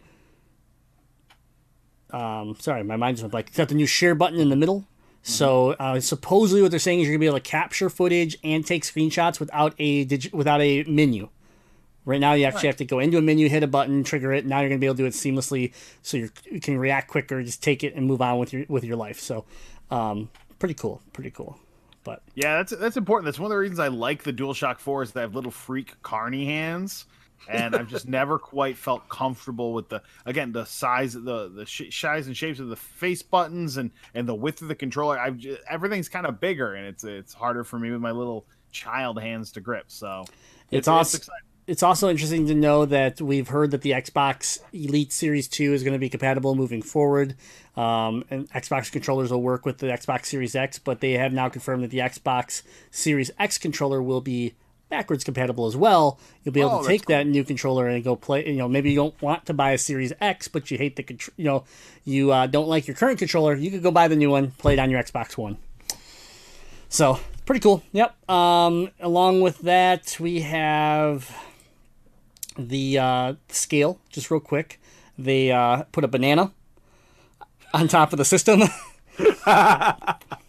[2.10, 3.48] um, sorry, my mind just went blank.
[3.48, 4.86] It's got the new share button in the middle.
[5.26, 8.64] So uh, supposedly, what they're saying is you're gonna be able to capture footage and
[8.64, 11.30] take screenshots without a digi- without a menu.
[12.04, 14.44] Right now, you actually have to go into a menu, hit a button, trigger it.
[14.44, 17.42] Now you're gonna be able to do it seamlessly, so you're, you can react quicker,
[17.42, 19.18] just take it and move on with your with your life.
[19.18, 19.46] So,
[19.90, 21.58] um, pretty cool, pretty cool.
[22.04, 23.24] But Yeah, that's that's important.
[23.24, 25.94] That's one of the reasons I like the DualShock 4 is they have little freak
[26.02, 27.06] carny hands,
[27.48, 31.94] and I've just never quite felt comfortable with the again the size, the the sh-
[31.98, 35.18] size and shapes of the face buttons and and the width of the controller.
[35.18, 38.46] I've just, everything's kind of bigger, and it's it's harder for me with my little
[38.72, 39.84] child hands to grip.
[39.88, 40.24] So
[40.70, 41.20] It's awesome.
[41.66, 45.82] it's also interesting to know that we've heard that the Xbox Elite Series 2 is
[45.82, 47.36] going to be compatible moving forward.
[47.76, 51.48] Um, and Xbox controllers will work with the Xbox Series X, but they have now
[51.48, 54.54] confirmed that the Xbox Series X controller will be
[54.94, 56.20] backwards compatible as well.
[56.44, 58.46] You'll be able Oh, to take that new controller and go play.
[58.46, 61.02] You know, maybe you don't want to buy a Series X, but you hate the
[61.02, 61.64] contr- you know
[62.04, 63.54] you uh, don't like your current controller.
[63.56, 65.58] You could go buy the new one, play it on your Xbox One.
[66.88, 67.82] So pretty cool.
[67.92, 68.30] Yep.
[68.30, 71.28] Um, along with that, we have
[72.56, 73.98] the uh, scale.
[74.10, 74.80] Just real quick,
[75.18, 76.52] they uh, put a banana
[77.72, 78.62] on top of the system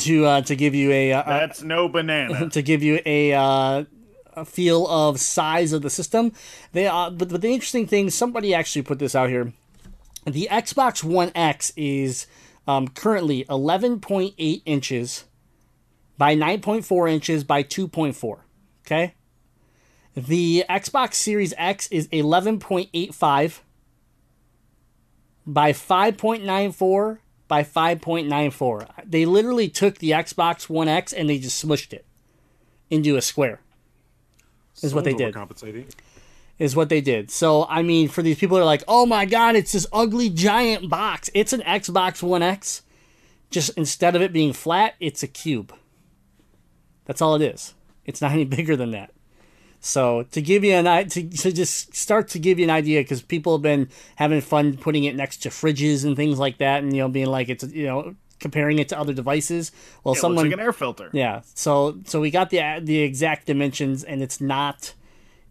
[0.00, 2.50] to uh, to give you a, uh That's no banana.
[2.50, 3.84] to give you a, uh,
[4.34, 6.32] a feel of size of the system.
[6.72, 9.52] They uh, but, but the interesting thing, somebody actually put this out here.
[10.24, 12.26] The Xbox One X is
[12.66, 15.24] um, currently 11.8 inches
[16.18, 18.40] by 9.4 inches by 2.4.
[18.84, 19.14] Okay.
[20.14, 23.60] The Xbox Series X is 11.85
[25.46, 28.88] by 5.94 by 5.94.
[29.04, 32.04] They literally took the Xbox One X and they just smushed it
[32.90, 33.60] into a square.
[34.82, 35.34] Is what they did.
[35.34, 35.86] Compensating.
[36.58, 37.30] Is what they did.
[37.30, 40.28] So I mean, for these people that are like, "Oh my god, it's this ugly
[40.28, 42.82] giant box." It's an Xbox One X.
[43.50, 45.74] Just instead of it being flat, it's a cube.
[47.06, 47.74] That's all it is.
[48.04, 49.10] It's not any bigger than that.
[49.80, 53.00] So to give you an i- to, to just start to give you an idea,
[53.00, 56.82] because people have been having fun putting it next to fridges and things like that,
[56.82, 59.72] and you know, being like it's you know comparing it to other devices.
[60.04, 61.10] Well, It looks someone like an air filter.
[61.12, 61.42] yeah.
[61.54, 64.94] So so we got the the exact dimensions, and it's not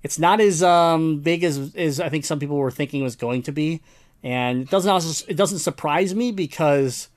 [0.04, 3.16] it's not as um big as as I think some people were thinking it was
[3.16, 3.82] going to be,
[4.24, 7.08] and it doesn't also it doesn't surprise me because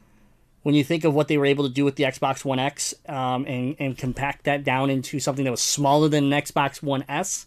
[0.63, 2.95] when you think of what they were able to do with the Xbox One X
[3.09, 7.05] um, and and compact that down into something that was smaller than an Xbox One
[7.09, 7.47] S,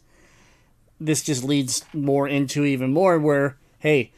[0.99, 4.11] this just leads more into even more where hey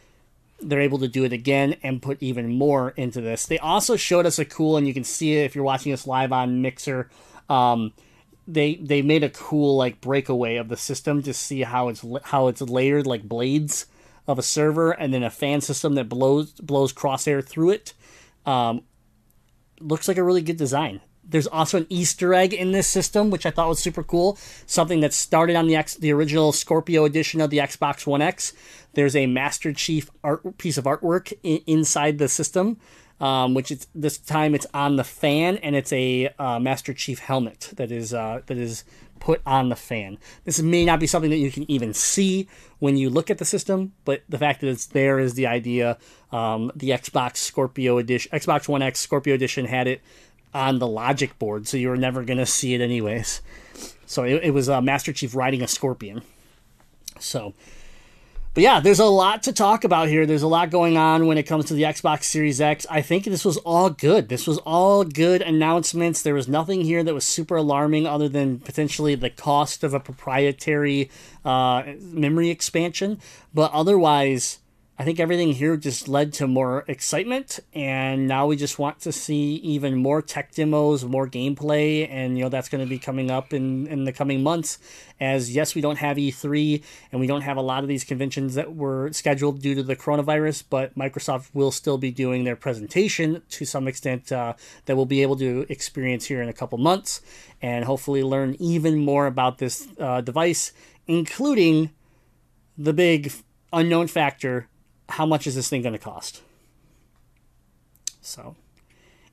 [0.61, 3.45] they're able to do it again and put even more into this.
[3.45, 6.07] They also showed us a cool, and you can see it if you're watching us
[6.07, 7.09] live on Mixer.
[7.49, 7.93] Um,
[8.47, 12.47] they they made a cool like breakaway of the system to see how it's how
[12.47, 13.87] it's layered like blades
[14.27, 17.93] of a server, and then a fan system that blows blows crosshair through it.
[18.45, 18.83] Um,
[19.79, 21.01] looks like a really good design.
[21.27, 24.37] There's also an Easter egg in this system, which I thought was super cool.
[24.67, 28.53] Something that started on the X, the original Scorpio edition of the Xbox One X.
[28.93, 31.33] There's a Master Chief art piece of artwork
[31.65, 32.77] inside the system,
[33.19, 37.19] um, which is this time it's on the fan and it's a uh, Master Chief
[37.19, 38.83] helmet that is uh, that is
[39.25, 40.19] put on the fan.
[40.43, 43.45] This may not be something that you can even see when you look at the
[43.45, 45.97] system, but the fact that it's there is the idea.
[46.31, 50.01] Um, the Xbox Scorpio edition, Xbox One X Scorpio edition had it
[50.53, 53.41] on the logic board, so you were never going to see it anyways.
[54.05, 56.21] So it, it was uh, Master Chief riding a scorpion.
[57.17, 57.55] So,
[58.55, 60.25] but yeah, there's a lot to talk about here.
[60.25, 62.85] There's a lot going on when it comes to the Xbox Series X.
[62.89, 64.29] I think this was all good.
[64.29, 66.21] This was all good announcements.
[66.21, 69.99] There was nothing here that was super alarming other than potentially the cost of a
[69.99, 71.09] proprietary
[71.43, 73.19] uh, memory expansion.
[73.53, 74.59] But otherwise,
[74.97, 79.11] I think everything here just led to more excitement, and now we just want to
[79.11, 83.29] see even more tech demos, more gameplay, and you know that's going to be coming
[83.29, 84.77] up in in the coming months.
[85.19, 86.81] As yes, we don't have E3,
[87.11, 89.97] and we don't have a lot of these conventions that were scheduled due to the
[89.97, 94.53] coronavirus, but Microsoft will still be doing their presentation to some extent uh,
[94.85, 97.19] that we'll be able to experience here in a couple months,
[97.61, 100.71] and hopefully learn even more about this uh, device,
[101.05, 101.91] including
[102.77, 103.33] the big
[103.73, 104.69] unknown factor
[105.09, 106.41] how much is this thing going to cost?
[108.21, 108.55] So,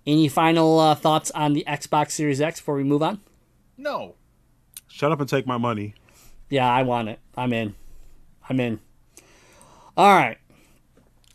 [0.06, 3.20] any final uh, thoughts on the Xbox Series X before we move on?
[3.76, 4.14] No.
[4.87, 5.94] Shut up and take my money.
[6.50, 7.18] Yeah, I want it.
[7.37, 7.74] I'm in.
[8.48, 8.80] I'm in.
[9.96, 10.38] All right.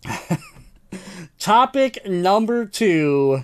[1.40, 3.44] Topic number two.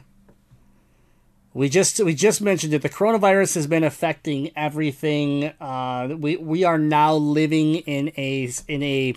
[1.56, 2.82] We just we just mentioned it.
[2.82, 5.46] The coronavirus has been affecting everything.
[5.62, 9.16] Uh, we we are now living in a in a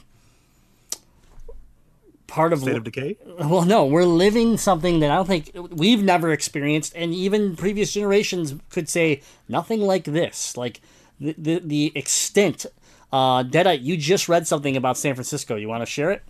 [2.27, 3.17] part of State of decay.
[3.39, 7.93] well, no, we're living something that I don't think we've never experienced, and even previous
[7.93, 10.57] generations could say nothing like this.
[10.57, 10.81] Like
[11.21, 12.67] the the, the extent.
[13.13, 15.55] Uh, Deadite, you just read something about San Francisco.
[15.55, 16.23] You want to share it?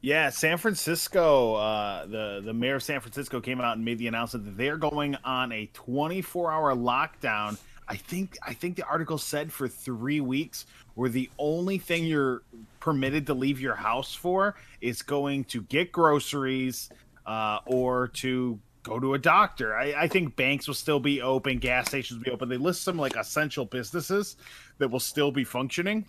[0.00, 1.54] Yeah, San Francisco.
[1.54, 4.76] Uh, the the mayor of San Francisco came out and made the announcement that they're
[4.76, 7.56] going on a 24 hour lockdown.
[7.88, 12.42] I think I think the article said for three weeks, where the only thing you're
[12.80, 16.90] permitted to leave your house for is going to get groceries
[17.26, 19.76] uh, or to go to a doctor.
[19.76, 22.48] I, I think banks will still be open, gas stations will be open.
[22.48, 24.36] They list some like essential businesses
[24.78, 26.04] that will still be functioning,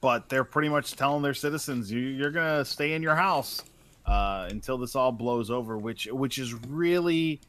[0.00, 3.62] but they're pretty much telling their citizens you, you're gonna stay in your house
[4.06, 7.40] uh, until this all blows over, which which is really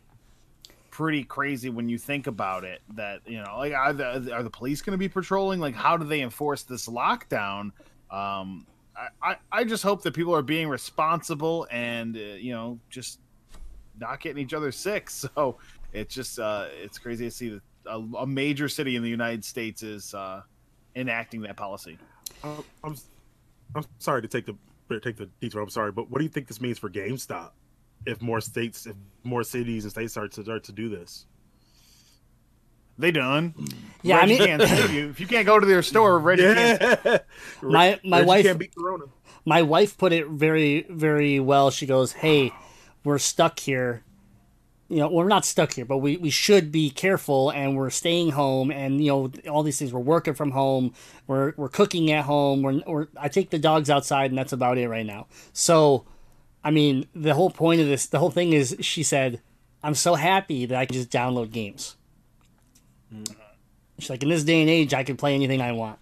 [0.97, 2.81] pretty crazy when you think about it.
[2.95, 5.59] That you know, like are the are the police going to be patrolling?
[5.59, 7.71] Like, how do they enforce this lockdown?
[8.09, 12.79] Um, I, I I just hope that people are being responsible and uh, you know
[12.89, 13.19] just
[13.99, 15.09] not getting each other sick.
[15.17, 15.57] So
[15.93, 19.45] it's just uh, it's crazy to see that a, a major city in the United
[19.45, 20.41] States is uh,
[20.95, 21.99] enacting that policy.
[22.43, 22.95] Um, I'm,
[23.75, 24.55] I'm sorry to take the
[24.99, 25.61] take the detour.
[25.61, 27.51] I'm sorry, but what do you think this means for GameStop?
[28.05, 31.25] If more states, if more cities and states start to start to do this,
[32.97, 33.53] They done.
[34.01, 35.09] Yeah, I mean- can't save you.
[35.09, 37.21] if you can't go to their store, Reggie can't.
[37.61, 39.05] My my Reggie wife can't beat Corona.
[39.45, 42.51] my wife put it very very well she goes hey
[43.03, 44.03] we're stuck here
[44.89, 48.31] you know we're not stuck here but we, we should be careful and we're staying
[48.31, 50.93] home and you know all these things we're working from home
[51.27, 54.77] we're, we're cooking at home we're, we're i take the dogs outside and that's about
[54.77, 56.05] it right now so
[56.67, 59.41] i mean the whole point of this the whole thing is she said
[59.83, 61.95] i'm so happy that i can just download games.
[63.99, 65.99] She's like in this day and age i can play anything i want.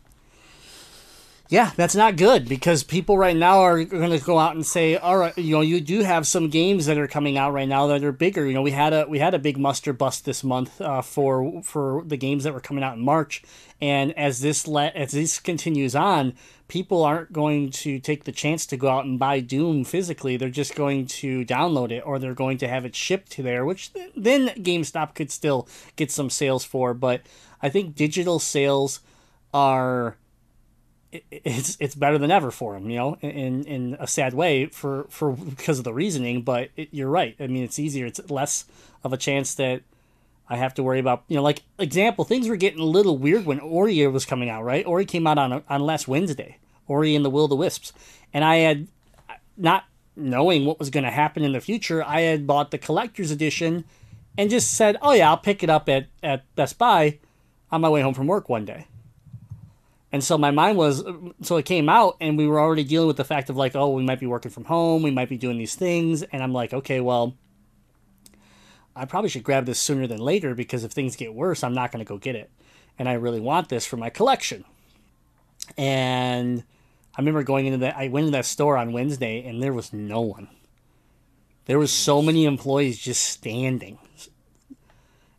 [1.48, 4.98] Yeah, that's not good because people right now are going to go out and say,
[4.98, 7.86] "All right, you know, you do have some games that are coming out right now
[7.88, 10.44] that are bigger." You know, we had a we had a big muster bust this
[10.44, 13.44] month uh, for for the games that were coming out in March,
[13.80, 16.34] and as this let as this continues on,
[16.68, 20.38] people aren't going to take the chance to go out and buy Doom physically.
[20.38, 23.66] They're just going to download it or they're going to have it shipped to there,
[23.66, 26.94] which th- then GameStop could still get some sales for.
[26.94, 27.22] But
[27.62, 29.00] I think digital sales
[29.54, 30.18] are
[31.32, 35.06] it's it's better than ever for them, you know, in in a sad way for
[35.10, 36.42] for because of the reasoning.
[36.42, 37.36] But it, you're right.
[37.40, 38.06] I mean, it's easier.
[38.06, 38.66] It's less
[39.04, 39.84] of a chance that
[40.48, 41.24] I have to worry about.
[41.28, 44.64] You know, like example, things were getting a little weird when Ori was coming out.
[44.64, 46.58] Right, Ori came out on on last Wednesday.
[46.88, 47.94] Ori and the Will of the Wisps,
[48.34, 48.88] and I had
[49.58, 52.04] not knowing what was going to happen in the future.
[52.04, 53.86] I had bought the collector's edition
[54.38, 57.20] and just said, "Oh yeah, I'll pick it up at at Best Buy
[57.72, 58.88] on my way home from work one day."
[60.12, 61.04] And so my mind was,
[61.42, 63.90] so it came out, and we were already dealing with the fact of like, oh,
[63.90, 66.74] we might be working from home, we might be doing these things, and I'm like,
[66.74, 67.36] okay, well,
[68.96, 71.92] I probably should grab this sooner than later because if things get worse, I'm not
[71.92, 72.50] going to go get it,
[72.98, 74.64] and I really want this for my collection.
[75.78, 76.64] And
[77.16, 79.92] I remember going into that, I went into that store on Wednesday, and there was
[79.92, 80.48] no one.
[81.66, 83.98] There was so many employees just standing,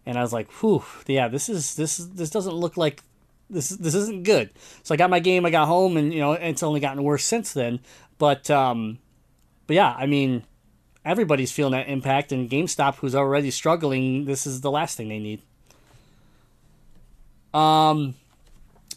[0.04, 3.02] and I was like, "Whew, yeah, this is this is this doesn't look like
[3.48, 4.50] this this isn't good."
[4.82, 7.24] So I got my game, I got home, and you know it's only gotten worse
[7.24, 7.78] since then.
[8.18, 8.98] But um,
[9.66, 10.44] but yeah, I mean,
[11.07, 15.20] everybody's feeling that impact, and GameStop, who's already struggling, this is the last thing they
[15.20, 15.40] need.
[17.54, 18.14] Um,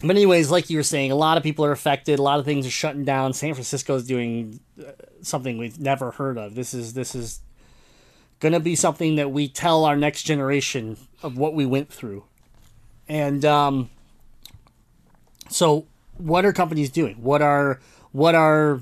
[0.02, 2.20] but anyways, like you were saying, a lot of people are affected.
[2.20, 3.34] A lot of things are shutting down.
[3.34, 4.92] San Francisco is doing uh,
[5.22, 6.56] something we've never heard of.
[6.56, 7.42] This is this is
[8.40, 12.24] going to be something that we tell our next generation of what we went through.
[13.08, 13.90] And um,
[15.50, 15.86] so,
[16.18, 17.16] what are companies doing?
[17.22, 17.80] What are
[18.12, 18.82] what are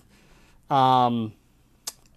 [0.69, 1.33] um,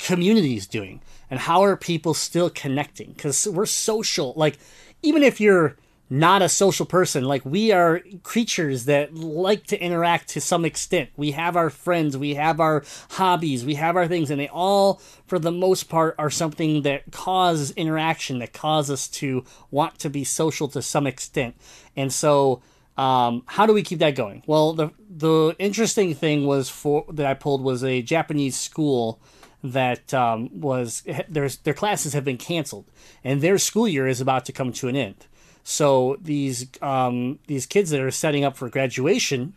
[0.05, 1.01] communities doing?
[1.31, 3.13] And how are people still connecting?
[3.13, 4.33] Because we're social.
[4.37, 4.59] Like,
[5.03, 5.77] even if you're
[6.11, 7.25] not a social person.
[7.25, 11.11] Like we are creatures that like to interact to some extent.
[11.17, 15.01] We have our friends, we have our hobbies, we have our things, and they all,
[15.27, 20.11] for the most part, are something that cause interaction, that cause us to want to
[20.11, 21.55] be social to some extent.
[21.97, 22.61] And so,
[22.99, 24.43] um, how do we keep that going?
[24.47, 29.21] Well, the the interesting thing was for that I pulled was a Japanese school
[29.63, 32.87] that um, was their their classes have been canceled,
[33.25, 35.27] and their school year is about to come to an end.
[35.63, 39.55] So these um, these kids that are setting up for graduation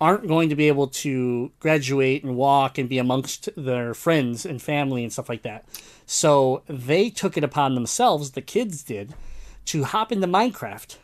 [0.00, 4.60] aren't going to be able to graduate and walk and be amongst their friends and
[4.60, 5.64] family and stuff like that.
[6.06, 9.14] So they took it upon themselves, the kids did,
[9.66, 10.96] to hop into Minecraft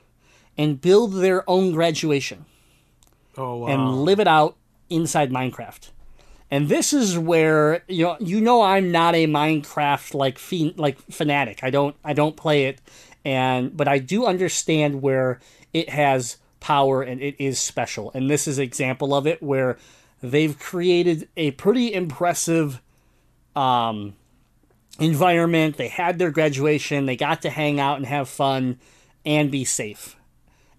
[0.56, 2.44] and build their own graduation
[3.36, 3.68] Oh wow.
[3.68, 4.56] and live it out
[4.90, 5.90] inside Minecraft.
[6.50, 10.38] And this is where you know you know I'm not a Minecraft like
[10.78, 11.60] like fanatic.
[11.62, 12.80] I don't I don't play it
[13.24, 15.40] and but I do understand where
[15.72, 18.10] it has power and it is special.
[18.14, 19.76] And this is an example of it where
[20.22, 22.80] they've created a pretty impressive
[23.54, 24.14] um
[24.98, 25.76] environment.
[25.76, 28.78] They had their graduation, they got to hang out and have fun
[29.24, 30.16] and be safe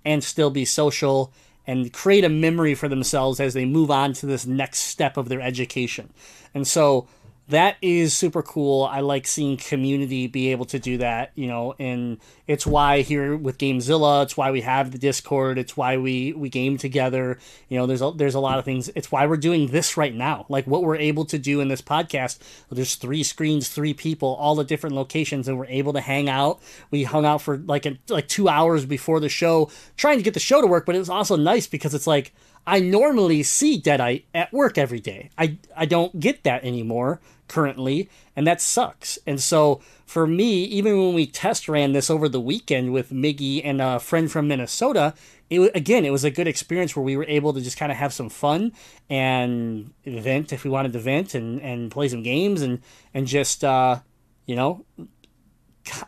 [0.04, 1.32] and still be social
[1.70, 5.30] and create a memory for themselves as they move on to this next step of
[5.30, 6.12] their education.
[6.56, 7.08] And so
[7.50, 8.84] that is super cool.
[8.84, 13.36] I like seeing community be able to do that, you know, and it's why here
[13.36, 17.40] with Gamezilla, it's why we have the Discord, it's why we we game together.
[17.68, 18.90] You know, there's a, there's a lot of things.
[18.96, 20.46] It's why we're doing this right now.
[20.48, 22.38] Like what we're able to do in this podcast.
[22.70, 26.60] There's three screens, three people, all the different locations, and we're able to hang out.
[26.92, 30.36] We hung out for like a, like two hours before the show, trying to get
[30.36, 30.86] the show to work.
[30.86, 32.32] But it was also nice because it's like
[32.68, 35.32] I normally see Deadite at work every day.
[35.36, 37.20] I I don't get that anymore
[37.50, 39.20] currently, and that sucks.
[39.28, 43.62] And so for me, even when we test ran this over the weekend with Miggy
[43.64, 45.14] and a friend from Minnesota,
[45.50, 47.98] it again it was a good experience where we were able to just kind of
[47.98, 48.72] have some fun
[49.10, 52.82] and vent if we wanted to vent and and play some games and
[53.14, 54.00] and just uh,
[54.46, 54.86] you know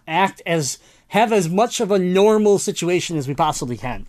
[0.07, 0.77] act as
[1.09, 4.05] have as much of a normal situation as we possibly can.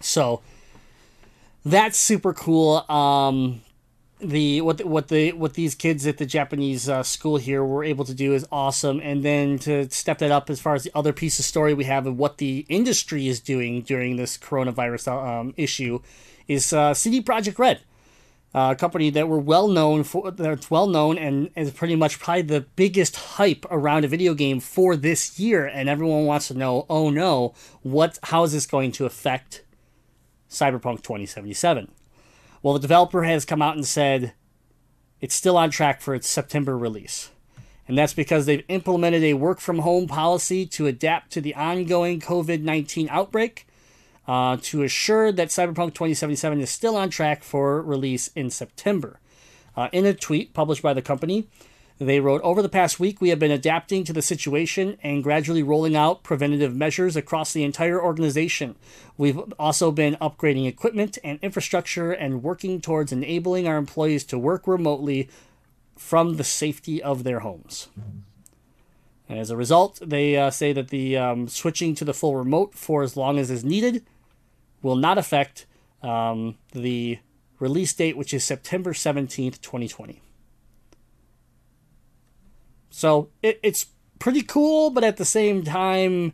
[0.00, 0.42] So
[1.64, 2.84] that's super cool.
[2.90, 3.62] Um,
[4.20, 8.04] the what what the what these kids at the Japanese uh, school here were able
[8.04, 11.12] to do is awesome, and then to step that up as far as the other
[11.12, 15.54] piece of story we have of what the industry is doing during this coronavirus um,
[15.56, 16.00] issue
[16.46, 17.80] is uh, CD Projekt Red,
[18.54, 20.30] uh, a company that we're well known for.
[20.30, 24.60] That's well known and is pretty much probably the biggest hype around a video game
[24.60, 28.92] for this year, and everyone wants to know, oh no, what how is this going
[28.92, 29.64] to affect
[30.48, 31.90] Cyberpunk 2077?
[32.64, 34.32] Well, the developer has come out and said
[35.20, 37.30] it's still on track for its September release.
[37.86, 42.20] And that's because they've implemented a work from home policy to adapt to the ongoing
[42.20, 43.66] COVID 19 outbreak
[44.26, 49.20] uh, to assure that Cyberpunk 2077 is still on track for release in September.
[49.76, 51.46] Uh, in a tweet published by the company,
[51.98, 55.62] they wrote Over the past week, we have been adapting to the situation and gradually
[55.62, 58.74] rolling out preventative measures across the entire organization.
[59.16, 64.66] We've also been upgrading equipment and infrastructure and working towards enabling our employees to work
[64.66, 65.28] remotely
[65.96, 67.88] from the safety of their homes.
[69.28, 72.74] And as a result, they uh, say that the um, switching to the full remote
[72.74, 74.04] for as long as is needed
[74.82, 75.66] will not affect
[76.02, 77.20] um, the
[77.58, 80.20] release date, which is September 17th, 2020.
[82.94, 83.86] So it, it's
[84.20, 86.32] pretty cool, but at the same time,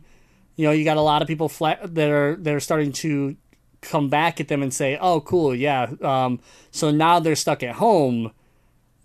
[0.55, 3.35] you know, you got a lot of people flat that are that are starting to
[3.81, 6.39] come back at them and say, "Oh, cool, yeah." Um,
[6.69, 8.31] so now they're stuck at home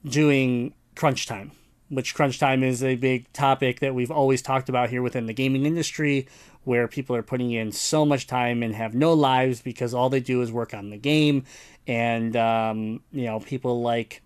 [0.05, 1.53] doing crunch time,
[1.89, 5.33] which crunch time is a big topic that we've always talked about here within the
[5.33, 6.29] gaming industry,
[6.65, 10.21] where people are putting in so much time and have no lives because all they
[10.21, 11.45] do is work on the game,
[11.87, 14.21] and um, you know, people like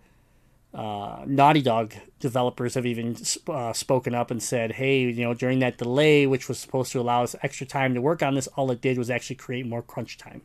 [0.72, 3.16] uh, Naughty Dog developers have even
[3.48, 7.00] uh, spoken up and said, hey, you know, during that delay, which was supposed to
[7.00, 9.82] allow us extra time to work on this, all it did was actually create more
[9.82, 10.42] crunch time.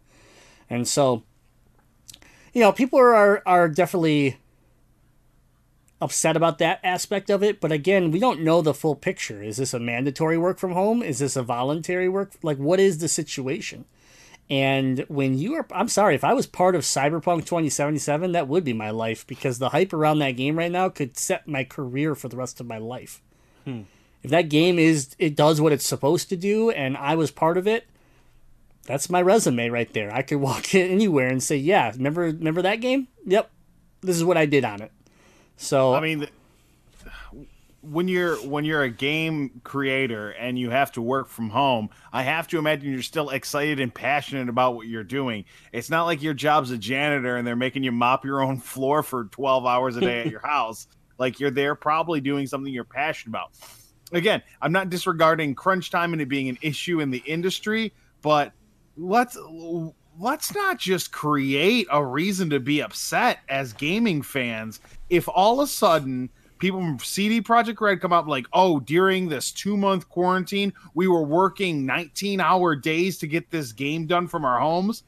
[0.70, 1.24] And so,
[2.54, 4.38] you know, people are, are definitely
[6.02, 7.62] upset about that aspect of it.
[7.62, 9.44] But again, we don't know the full picture.
[9.44, 11.04] Is this a mandatory work from home?
[11.04, 12.34] Is this a voluntary work?
[12.42, 13.86] Like, what is the situation?
[14.50, 18.64] And when you are, I'm sorry, if I was part of Cyberpunk 2077, that would
[18.64, 22.14] be my life because the hype around that game right now could set my career
[22.14, 23.22] for the rest of my life.
[23.64, 23.82] Hmm.
[24.22, 27.58] If that game is, it does what it's supposed to do, and I was part
[27.58, 27.88] of it,
[28.86, 30.14] that's my resume right there.
[30.14, 33.08] I could walk in anywhere and say, yeah, remember, remember that game?
[33.26, 33.50] Yep,
[34.02, 34.92] this is what I did on it.
[35.58, 36.28] So I mean,
[37.86, 42.24] when you're when you're a game creator and you have to work from home, I
[42.24, 45.46] have to imagine you're still excited and passionate about what you're doing.
[45.72, 49.04] It's not like your job's a janitor and they're making you mop your own floor
[49.04, 50.88] for 12 hours a day at your house.
[51.18, 53.52] Like you're there probably doing something you're passionate about.
[54.12, 58.54] Again, I'm not disregarding crunch time and it being an issue in the industry, but
[58.98, 59.38] let's
[60.18, 64.80] let's not just create a reason to be upset as gaming fans
[65.10, 69.28] if all of a sudden people from CD Projekt Red come up like, oh, during
[69.28, 74.28] this two month quarantine, we were working 19 hour days to get this game done
[74.28, 75.04] from our homes.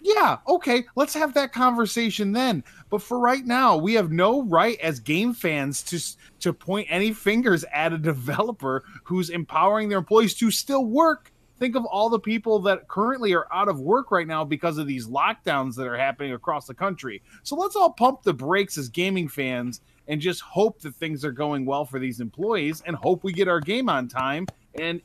[0.00, 2.62] Yeah, okay, let's have that conversation then.
[2.88, 6.00] But for right now, we have no right as game fans to
[6.40, 11.32] to point any fingers at a developer who's empowering their employees to still work.
[11.58, 14.86] Think of all the people that currently are out of work right now because of
[14.86, 17.20] these lockdowns that are happening across the country.
[17.42, 21.32] So let's all pump the brakes as gaming fans and just hope that things are
[21.32, 24.46] going well for these employees and hope we get our game on time.
[24.74, 25.00] And,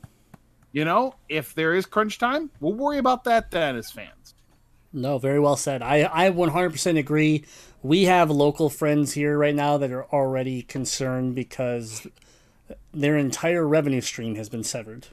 [0.72, 4.34] you know, if there is crunch time, we'll worry about that then as fans.
[4.92, 5.82] No, very well said.
[5.82, 7.44] I, I 100% agree.
[7.82, 12.06] We have local friends here right now that are already concerned because
[12.92, 15.08] their entire revenue stream has been severed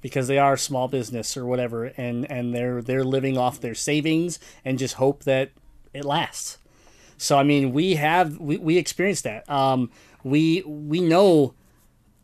[0.00, 4.38] because they are small business or whatever and and they're they're living off their savings
[4.64, 5.50] and just hope that
[5.94, 6.58] it lasts.
[7.18, 9.48] So I mean, we have we, we experienced that.
[9.48, 9.90] Um,
[10.22, 11.54] we we know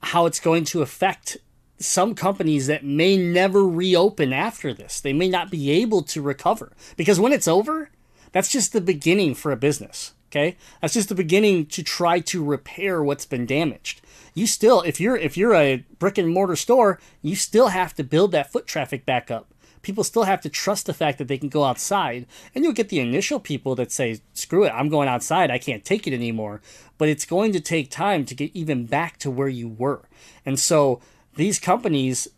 [0.02, 1.38] how it's going to affect
[1.78, 5.00] some companies that may never reopen after this.
[5.00, 7.90] They may not be able to recover because when it's over,
[8.32, 10.14] that's just the beginning for a business.
[10.30, 14.00] Okay, that's just the beginning to try to repair what's been damaged.
[14.32, 18.04] You still, if you're if you're a brick and mortar store, you still have to
[18.04, 19.52] build that foot traffic back up.
[19.82, 22.88] People still have to trust the fact that they can go outside, and you'll get
[22.88, 25.50] the initial people that say, "Screw it, I'm going outside.
[25.50, 26.60] I can't take it anymore."
[26.98, 30.02] But it's going to take time to get even back to where you were,
[30.44, 31.00] and so
[31.36, 32.28] these companies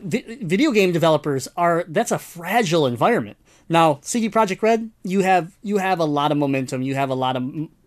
[0.00, 3.36] vi- video game developers are that's a fragile environment
[3.68, 7.14] now cd projekt red you have you have a lot of momentum you have a
[7.14, 7.42] lot of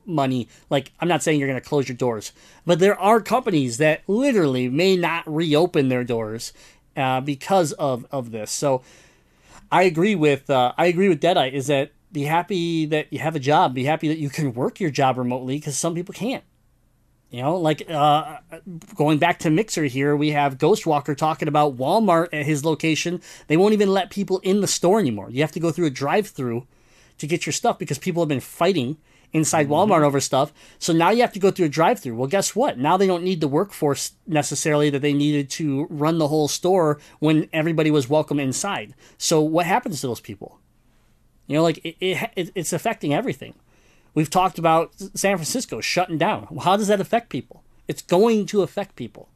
[0.05, 2.31] money like i'm not saying you're going to close your doors
[2.65, 6.51] but there are companies that literally may not reopen their doors
[6.95, 8.81] uh, because of of this so
[9.71, 13.35] i agree with uh, i agree with deadite is that be happy that you have
[13.35, 16.43] a job be happy that you can work your job remotely because some people can't
[17.31, 18.39] you know, like uh,
[18.95, 23.21] going back to Mixer here, we have Ghostwalker talking about Walmart at his location.
[23.47, 25.29] They won't even let people in the store anymore.
[25.29, 26.67] You have to go through a drive-through
[27.19, 28.97] to get your stuff because people have been fighting
[29.33, 29.91] inside mm-hmm.
[29.91, 30.53] Walmart over stuff.
[30.79, 32.15] So now you have to go through a drive-through.
[32.15, 32.77] Well, guess what?
[32.77, 36.99] Now they don't need the workforce necessarily that they needed to run the whole store
[37.19, 38.93] when everybody was welcome inside.
[39.17, 40.59] So what happens to those people?
[41.47, 43.55] You know, like it, it, it's affecting everything.
[44.13, 46.47] We've talked about San Francisco shutting down.
[46.63, 47.63] How does that affect people?
[47.87, 49.29] It's going to affect people.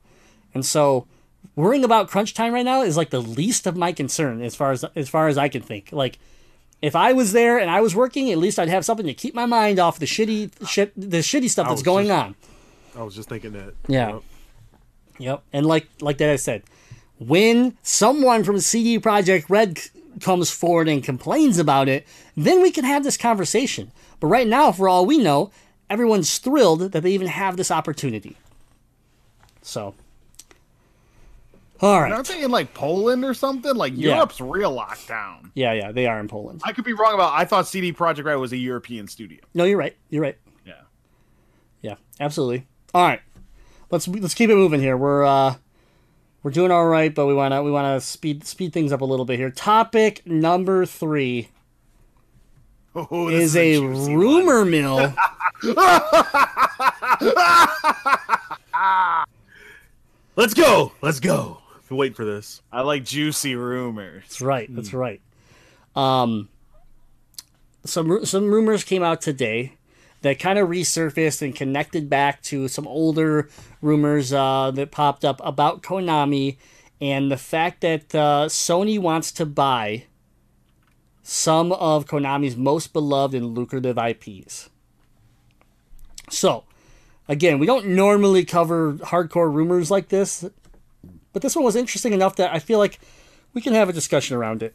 [0.54, 1.08] And so
[1.56, 4.72] worrying about crunch time right now is like the least of my concern as far
[4.72, 5.92] as as far as I can think.
[5.92, 6.20] Like
[6.86, 9.34] if I was there and I was working, at least I'd have something to keep
[9.34, 12.36] my mind off the shitty shit the shitty stuff that's going just- on.
[12.98, 13.74] I was just thinking that.
[13.88, 14.14] Yeah.
[14.14, 14.24] Yep.
[15.20, 15.44] Yep.
[15.54, 16.64] And like like that I said,
[17.20, 19.90] when someone from CD Projekt Red c-
[20.22, 22.06] comes forward and complains about it,
[22.38, 23.92] then we can have this conversation.
[24.20, 25.52] But right now, for all we know,
[25.90, 28.38] everyone's thrilled that they even have this opportunity.
[29.62, 29.94] So,
[31.86, 32.12] all right.
[32.12, 33.76] Aren't they in like Poland or something?
[33.76, 34.16] Like Yeah.
[34.16, 35.52] Europe's real lockdown.
[35.54, 36.62] Yeah, yeah, they are in Poland.
[36.64, 37.34] I could be wrong about.
[37.34, 39.40] I thought CD Projekt Red was a European studio.
[39.54, 39.96] No, you're right.
[40.10, 40.38] You're right.
[40.66, 40.74] Yeah.
[41.82, 42.66] Yeah, absolutely.
[42.94, 43.22] All right,
[43.92, 44.98] let's let's keep it moving here.
[44.98, 45.56] We're uh,
[46.44, 49.26] we're doing all right, but we wanna we wanna speed speed things up a little
[49.26, 49.52] bit here.
[49.52, 51.50] Topic number three
[52.96, 54.16] Oh, this is a one.
[54.16, 55.14] rumor mill.
[60.38, 60.94] Let's go.
[61.02, 61.62] Let's go.
[61.88, 62.62] Been waiting for this.
[62.72, 64.24] I like juicy rumors.
[64.24, 64.74] That's right.
[64.74, 65.22] That's right.
[65.96, 66.50] Um,
[67.86, 69.78] some some rumors came out today
[70.22, 73.48] that kind of resurfaced and connected back to some older
[73.82, 76.58] rumors uh, that popped up about Konami
[77.00, 80.06] and the fact that uh, Sony wants to buy
[81.22, 84.70] some of Konami's most beloved and lucrative IPs.
[86.30, 86.64] So,
[87.28, 90.46] again, we don't normally cover hardcore rumors like this,
[91.36, 92.98] but this one was interesting enough that I feel like
[93.54, 94.74] we can have a discussion around it.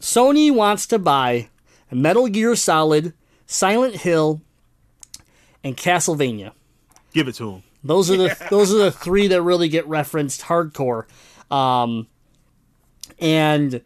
[0.00, 1.48] Sony wants to buy
[1.90, 3.12] Metal Gear Solid,
[3.44, 4.40] Silent Hill,
[5.64, 6.52] and Castlevania.
[7.12, 7.62] Give it to him.
[7.82, 11.06] Those are the those are the three that really get referenced hardcore.
[11.50, 12.06] Um,
[13.18, 13.80] and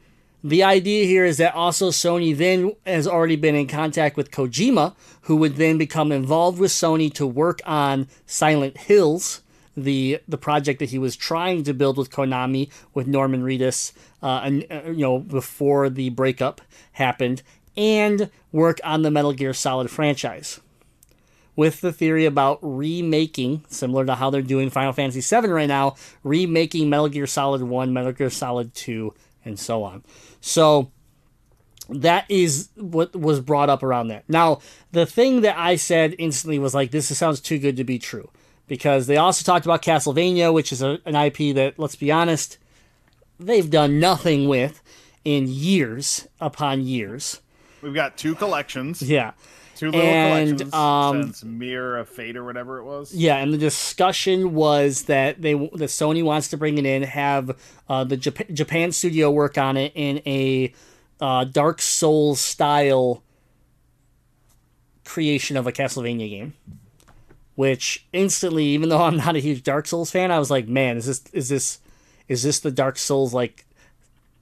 [0.44, 4.94] the idea here is that also Sony then has already been in contact with Kojima,
[5.22, 9.40] who would then become involved with Sony to work on Silent Hills,
[9.84, 14.40] the the project that he was trying to build with Konami with Norman Reedus, uh,
[14.44, 16.60] and uh, you know before the breakup
[16.92, 17.42] happened,
[17.76, 20.60] and work on the Metal Gear Solid franchise.
[21.56, 25.96] With the theory about remaking, similar to how they're doing Final Fantasy VII right now,
[26.22, 29.12] remaking Metal Gear Solid 1, Metal Gear Solid 2,
[29.44, 30.02] and so on.
[30.40, 30.90] So
[31.90, 34.24] that is what was brought up around that.
[34.28, 34.60] Now,
[34.92, 38.30] the thing that I said instantly was like, this sounds too good to be true.
[38.70, 42.56] Because they also talked about Castlevania, which is a, an IP that, let's be honest,
[43.40, 44.80] they've done nothing with
[45.24, 47.40] in years upon years.
[47.82, 49.32] We've got two collections, Yeah.
[49.74, 53.12] two little And, collections um, since Mirror of Fate or whatever it was.
[53.12, 57.58] Yeah, and the discussion was that they that Sony wants to bring it in, have
[57.88, 60.72] uh, the Jap- Japan studio work on it in a
[61.20, 63.24] uh, Dark Souls style
[65.04, 66.54] creation of a Castlevania game.
[67.56, 70.96] Which instantly, even though I'm not a huge Dark Souls fan, I was like, man,
[70.96, 71.78] is this is this
[72.28, 73.66] is this the Dark Souls like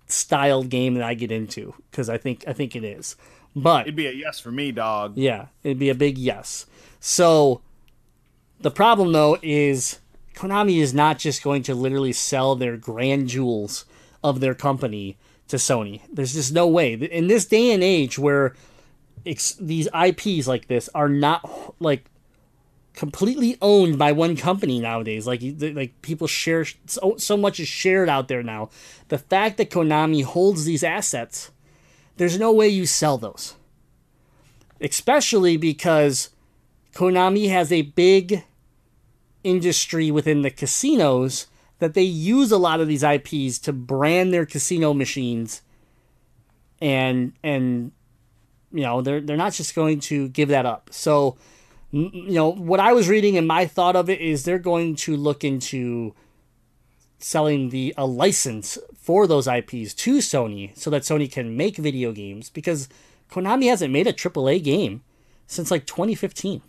[0.07, 1.75] styled game that I get into?
[1.91, 3.17] Because I think I think it is.
[3.57, 5.17] But It'd be a yes for me, dog.
[5.17, 6.67] yeah, it'd be a big yes.
[7.01, 7.61] So
[8.61, 9.99] the problem though is
[10.35, 13.85] Konami is not just going to literally sell their grand jewels
[14.23, 15.17] of their company
[15.49, 16.03] to Sony.
[16.13, 16.93] There's just no way.
[16.93, 18.55] In this day and age where
[19.25, 21.49] these IPs like this are not
[21.81, 22.05] like
[22.99, 25.25] completely owned by one company nowadays.
[25.25, 28.71] Like like people share so, so much is shared out there now.
[29.07, 31.53] The fact that Konami holds these assets,
[32.17, 33.55] there's no way you sell those.
[34.81, 36.31] Especially because
[36.93, 38.45] Konami has a big
[39.45, 41.47] industry within the casinos
[41.79, 45.63] that they use a lot of these IPs to brand their casino machines
[46.81, 47.93] and and
[48.73, 50.91] you know they're they're not just going to give that up.
[50.93, 51.37] So
[51.91, 55.17] you know what I was reading and my thought of it is they're going to
[55.17, 56.15] look into
[57.19, 62.13] selling the a license for those IPs to Sony so that Sony can make video
[62.13, 62.89] games because
[63.31, 65.03] Konami hasn't made a AAA game
[65.47, 66.61] since like 2015.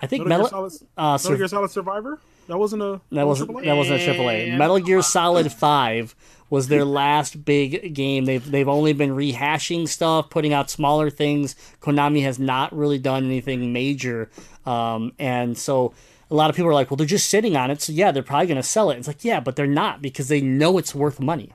[0.00, 2.20] I think Metal Gear Solid, uh, Metal Sur- Gear Solid Survivor.
[2.48, 3.64] That wasn't a that wasn't AAA?
[3.64, 4.56] that wasn't a AAA.
[4.56, 6.14] Metal Gear Solid Five
[6.50, 8.26] was their last big game.
[8.26, 11.56] They've they've only been rehashing stuff, putting out smaller things.
[11.80, 14.30] Konami has not really done anything major,
[14.66, 15.94] um, and so
[16.30, 18.22] a lot of people are like, "Well, they're just sitting on it, so yeah, they're
[18.22, 20.94] probably going to sell it." It's like, yeah, but they're not because they know it's
[20.94, 21.50] worth money.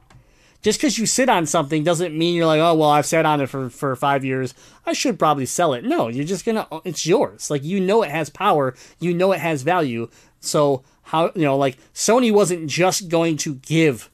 [0.61, 3.39] Just because you sit on something doesn't mean you're like, oh well, I've sat on
[3.39, 4.53] it for for five years.
[4.85, 5.85] I should probably sell it.
[5.85, 6.67] No, you're just gonna.
[6.71, 7.49] Uh, it's yours.
[7.49, 8.75] Like you know, it has power.
[8.99, 10.09] You know, it has value.
[10.41, 14.09] So how you know, like Sony wasn't just going to give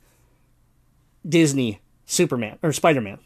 [1.27, 3.19] Disney Superman or Spider Man.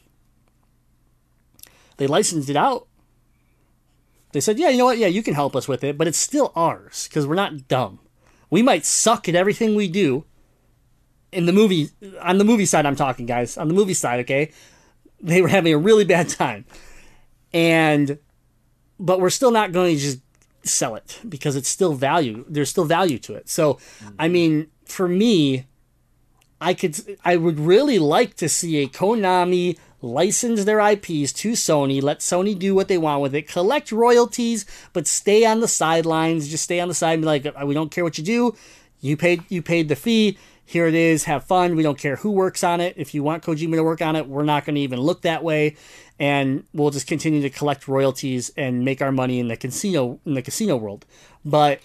[1.98, 2.88] They licensed it out.
[4.32, 4.98] They said, yeah, you know what?
[4.98, 8.00] Yeah, you can help us with it, but it's still ours because we're not dumb.
[8.50, 10.26] We might suck at everything we do.
[11.32, 11.90] In the movie,
[12.22, 13.58] on the movie side, I'm talking, guys.
[13.58, 14.52] On the movie side, okay,
[15.22, 16.66] they were having a really bad time,
[17.54, 18.18] and
[19.00, 20.20] but we're still not going to just
[20.64, 22.46] sell it because it's still value.
[22.50, 23.48] There's still value to it.
[23.50, 23.80] So,
[24.18, 25.66] I mean, for me,
[26.62, 32.02] I could I would really like to see a Konami license their IPs to Sony,
[32.02, 36.48] let Sony do what they want with it, collect royalties, but stay on the sidelines,
[36.48, 38.56] just stay on the side and be like, "Uh, we don't care what you do.
[39.02, 40.38] You paid you paid the fee.
[40.70, 41.24] Here it is.
[41.24, 41.76] Have fun.
[41.76, 42.94] We don't care who works on it.
[42.96, 45.44] If you want Kojima to work on it, we're not going to even look that
[45.44, 45.78] way,
[46.20, 50.36] and we'll just continue to collect royalties and make our money in the casino in
[50.36, 51.08] the casino world.
[51.44, 51.82] But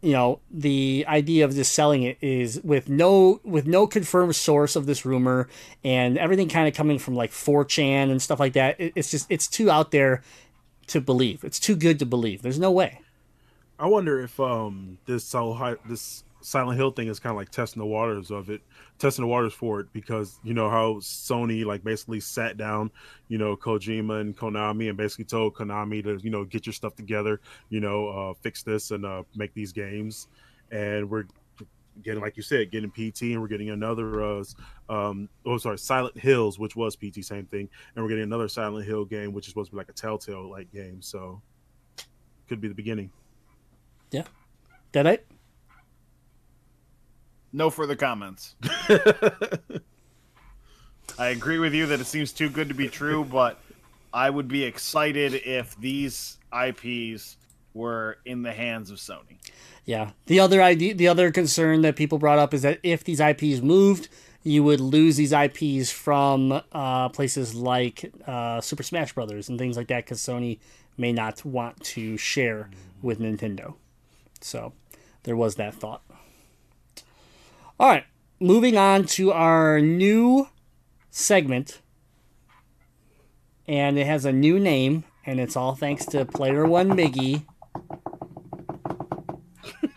[0.00, 4.74] you know the idea of just selling it is with no with no confirmed source
[4.74, 5.50] of this rumor
[5.84, 9.26] and everything kind of coming from like 4chan and stuff like that it, it's just
[9.28, 10.22] it's too out there
[10.88, 13.00] to believe it's too good to believe there's no way
[13.78, 17.50] I wonder if um this so hy- this Silent Hill thing is kind of like
[17.50, 18.60] testing the waters of it,
[18.98, 22.90] testing the waters for it because you know how Sony like basically sat down,
[23.28, 26.94] you know, Kojima and Konami and basically told Konami to you know get your stuff
[26.94, 30.28] together, you know, uh, fix this and uh, make these games,
[30.70, 31.24] and we're
[32.02, 34.42] getting like you said getting pt and we're getting another uh
[34.88, 38.86] um oh sorry silent hills which was pt same thing and we're getting another silent
[38.86, 41.42] hill game which is supposed to be like a telltale like game so
[42.48, 43.10] could be the beginning
[44.10, 44.24] Yeah.
[44.92, 45.20] Deadite?
[47.52, 48.54] No further comments.
[51.18, 53.60] I agree with you that it seems too good to be true, but
[54.12, 57.36] I would be excited if these IPs
[57.74, 59.38] were in the hands of Sony.
[59.84, 60.10] Yeah.
[60.26, 63.60] The other idea, the other concern that people brought up is that if these IPs
[63.62, 64.08] moved,
[64.42, 69.76] you would lose these IPs from uh, places like uh, Super Smash Brothers and things
[69.76, 70.58] like that because Sony
[70.96, 73.74] may not want to share with Nintendo.
[74.40, 74.72] So
[75.22, 76.02] there was that thought.
[77.82, 78.04] All right,
[78.38, 80.48] moving on to our new
[81.10, 81.80] segment,
[83.66, 87.44] and it has a new name, and it's all thanks to Player One Miggy.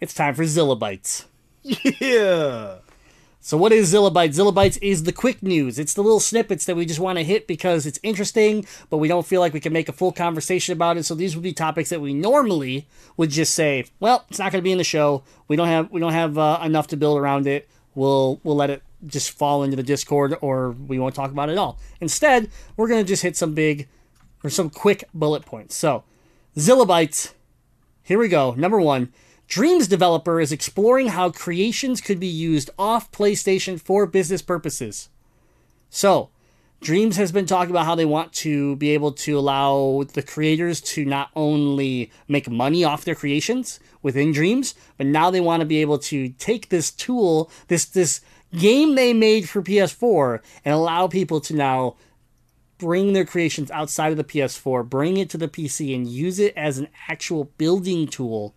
[0.00, 1.26] it's time for Zillabytes.
[1.62, 2.78] yeah
[3.46, 4.34] So what is Zillabytes?
[4.34, 5.78] Zillabytes is the quick news.
[5.78, 9.06] It's the little snippets that we just want to hit because it's interesting, but we
[9.06, 11.04] don't feel like we can make a full conversation about it.
[11.04, 14.62] So these would be topics that we normally would just say, well, it's not going
[14.62, 15.22] to be in the show.
[15.46, 17.68] We don't have we don't have uh, enough to build around it.
[17.94, 21.52] We'll we'll let it just fall into the Discord, or we won't talk about it
[21.52, 21.78] at all.
[22.00, 23.86] Instead, we're going to just hit some big
[24.42, 25.76] or some quick bullet points.
[25.76, 26.02] So
[26.56, 27.32] Zillabytes.
[28.02, 28.54] Here we go.
[28.54, 29.12] Number one.
[29.48, 35.08] Dreams developer is exploring how creations could be used off PlayStation for business purposes.
[35.88, 36.30] So,
[36.80, 40.80] Dreams has been talking about how they want to be able to allow the creators
[40.82, 45.66] to not only make money off their creations within Dreams, but now they want to
[45.66, 48.20] be able to take this tool, this this
[48.52, 51.96] game they made for PS4 and allow people to now
[52.78, 56.52] bring their creations outside of the PS4, bring it to the PC and use it
[56.56, 58.54] as an actual building tool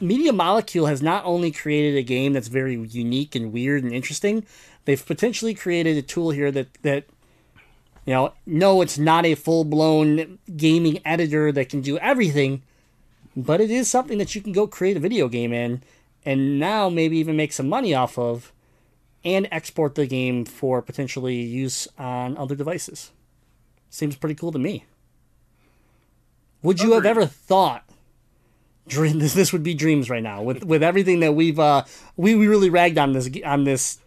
[0.00, 4.44] Media Molecule has not only created a game that's very unique and weird and interesting,
[4.84, 7.04] they've potentially created a tool here that that
[8.04, 12.62] you know, no, it's not a full blown gaming editor that can do everything,
[13.34, 15.82] but it is something that you can go create a video game in
[16.24, 18.52] and now maybe even make some money off of
[19.24, 23.10] and export the game for potentially use on other devices.
[23.88, 24.84] Seems pretty cool to me.
[26.62, 27.84] Would you have ever thought
[28.88, 30.42] dream this this would be dreams right now.
[30.42, 31.84] With with everything that we've uh
[32.16, 33.98] we, we really ragged on this on this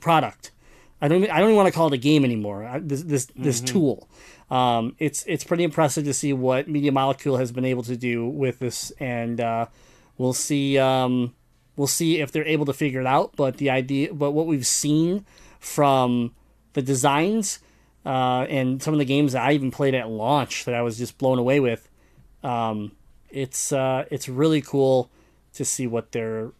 [0.00, 0.50] product.
[1.00, 2.64] I don't even- i don't even want to call it a game anymore.
[2.64, 4.08] I- this this this tool.
[4.50, 8.26] Um it's it's pretty impressive to see what media molecule has been able to do
[8.28, 9.66] with this and uh
[10.18, 11.34] we'll see um
[11.76, 14.66] we'll see if they're able to figure it out but the idea but what we've
[14.66, 15.26] seen
[15.58, 16.32] from
[16.74, 17.58] the designs
[18.06, 20.96] uh and some of the games that i even played at launch that i was
[20.96, 21.88] just blown away with
[22.44, 22.92] um
[23.30, 25.10] it's uh, it's really cool
[25.54, 26.50] to see what they're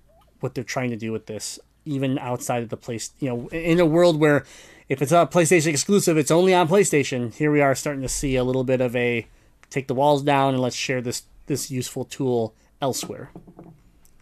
[0.40, 3.10] what they're trying to do with this, even outside of the place.
[3.20, 4.44] You know, in a world where
[4.88, 7.34] if it's a PlayStation exclusive, it's only on PlayStation.
[7.34, 9.26] Here we are starting to see a little bit of a
[9.70, 13.30] take the walls down and let's share this this useful tool elsewhere.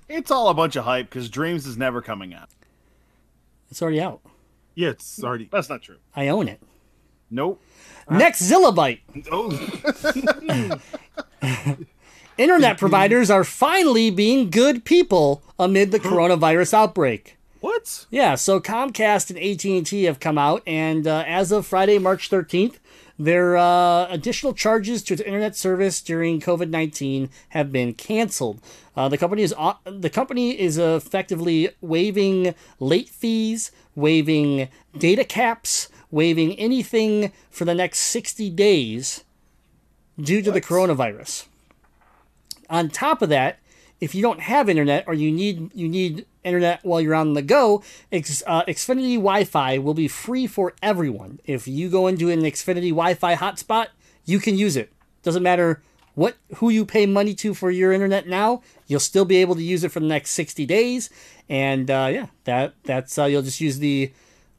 [0.08, 2.48] It's all a bunch of hype because Dreams is never coming out.
[3.70, 4.20] It's already out.
[4.74, 5.96] yeah it's already That's not true.
[6.14, 6.60] I own it.
[7.30, 7.60] Nope.
[8.08, 9.00] Next Zillabyte.
[9.32, 9.50] Oh,
[12.36, 17.36] Internet providers are finally being good people amid the coronavirus outbreak.
[17.60, 22.28] what Yeah, so Comcast and AT&T have come out, and uh, as of Friday, March
[22.28, 22.78] 13th,
[23.16, 28.60] their uh, additional charges to its internet service during COVID 19 have been canceled.
[28.96, 29.54] Uh, the company is
[29.84, 34.68] the company is effectively waiving late fees, waiving
[34.98, 39.22] data caps, waiving anything for the next 60 days
[40.20, 41.46] due to the coronavirus.
[42.70, 43.58] On top of that,
[44.00, 47.42] if you don't have internet or you need you need internet while you're on the
[47.42, 51.40] go, X, uh, Xfinity Wi-Fi will be free for everyone.
[51.44, 53.86] If you go into an Xfinity Wi-Fi hotspot,
[54.24, 54.92] you can use it.
[55.22, 55.82] Doesn't matter
[56.14, 59.62] what who you pay money to for your internet now, you'll still be able to
[59.62, 61.10] use it for the next 60 days.
[61.48, 64.12] And uh, yeah, that that's uh, you'll just use the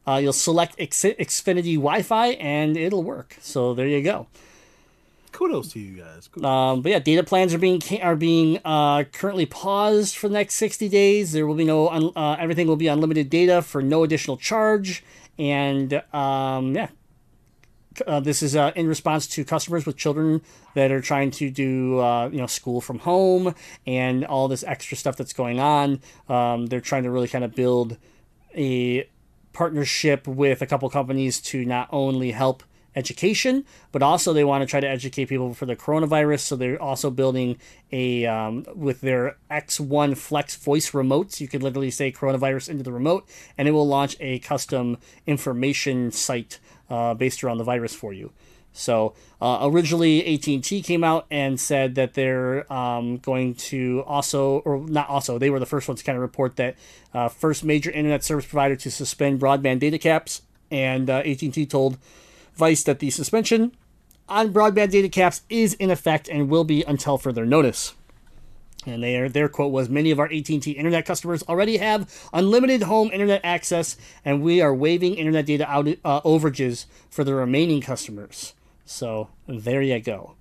[0.08, 3.38] uh, you'll select X- Xfinity Wi-Fi and it'll work.
[3.42, 4.28] So there you go.
[5.36, 6.30] Kudos to you guys.
[6.44, 10.56] Um, but yeah, data plans are being are being uh, currently paused for the next
[10.56, 11.34] sixty days.
[11.34, 15.04] There will be no un- uh, everything will be unlimited data for no additional charge,
[15.38, 16.88] and um, yeah,
[18.08, 20.42] uh, this is uh, in response to customers with children
[20.74, 23.54] that are trying to do uh, you know school from home
[23.86, 26.00] and all this extra stuff that's going on.
[26.30, 27.98] Um, they're trying to really kind of build
[28.56, 29.10] a
[29.52, 32.64] partnership with a couple companies to not only help
[32.96, 36.42] education, but also they want to try to educate people for the coronavirus.
[36.42, 37.58] So they're also building
[37.92, 41.40] a um, with their X1 Flex voice remotes.
[41.40, 43.28] You could literally say coronavirus into the remote,
[43.58, 48.32] and it will launch a custom information site uh, based around the virus for you.
[48.76, 54.86] So uh, originally, AT&T came out and said that they're um, going to also, or
[54.86, 56.76] not also, they were the first ones to kind of report that
[57.14, 60.42] uh, first major internet service provider to suspend broadband data caps.
[60.70, 61.98] And uh, AT&T told
[62.56, 63.76] Vice that the suspension
[64.28, 67.94] on broadband data caps is in effect and will be until further notice.
[68.86, 73.10] And their their quote was, "Many of our AT&T internet customers already have unlimited home
[73.12, 78.54] internet access, and we are waiving internet data out, uh, overages for the remaining customers."
[78.86, 80.36] So there you go.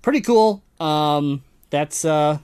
[0.00, 0.62] Pretty cool.
[0.78, 2.38] Um, that's uh,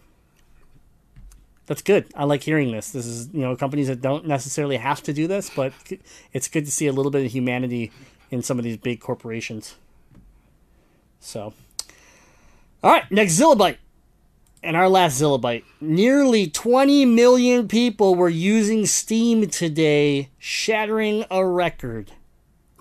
[1.66, 2.06] that's good.
[2.14, 2.90] I like hearing this.
[2.90, 5.72] This is you know companies that don't necessarily have to do this, but
[6.34, 7.92] it's good to see a little bit of humanity
[8.30, 9.76] in some of these big corporations.
[11.20, 11.54] So,
[12.82, 13.76] all right, next Zillabyte.
[14.62, 15.62] And our last Zillabyte.
[15.80, 22.12] Nearly 20 million people were using Steam today, shattering a record.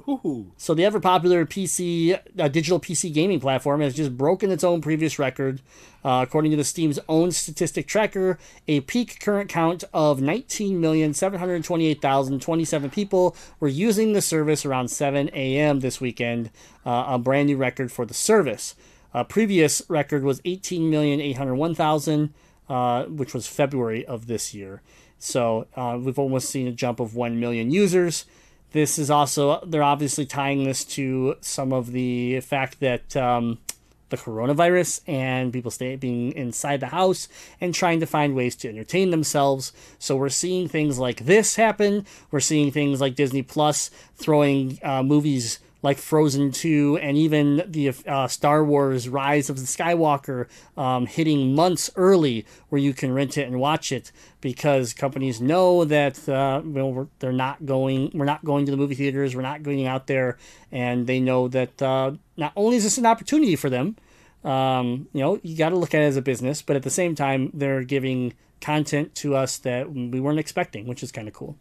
[0.07, 0.51] Ooh.
[0.57, 4.79] So the ever popular PC, uh, digital PC gaming platform has just broken its own
[4.81, 5.63] previous record.
[6.03, 8.37] Uh, according to the Steam's own statistic tracker,
[8.67, 15.79] a peak current count of 19,728,027 people were using the service around 7 a.m.
[15.79, 16.51] this weekend,
[16.85, 18.75] uh, a brand new record for the service.
[19.15, 22.29] A previous record was 18,801,000,
[22.69, 24.83] uh, which was February of this year.
[25.17, 28.25] So uh, we've almost seen a jump of 1 million users.
[28.75, 33.59] This is also, they're obviously tying this to some of the fact that um,
[34.09, 37.29] the coronavirus and people stay being inside the house
[37.61, 39.71] and trying to find ways to entertain themselves.
[39.97, 42.05] So we're seeing things like this happen.
[42.31, 47.93] We're seeing things like Disney Plus throwing uh, movies like Frozen 2 and even the
[48.07, 53.37] uh, Star Wars Rise of the Skywalker um, hitting months early where you can rent
[53.37, 54.11] it and watch it
[54.41, 58.95] because companies know that uh, well, they're not going we're not going to the movie
[58.95, 60.37] theaters we're not going out there
[60.71, 63.95] and they know that uh, not only is this an opportunity for them
[64.43, 66.89] um, you know you got to look at it as a business but at the
[66.89, 71.33] same time they're giving content to us that we weren't expecting which is kind of
[71.33, 71.55] cool.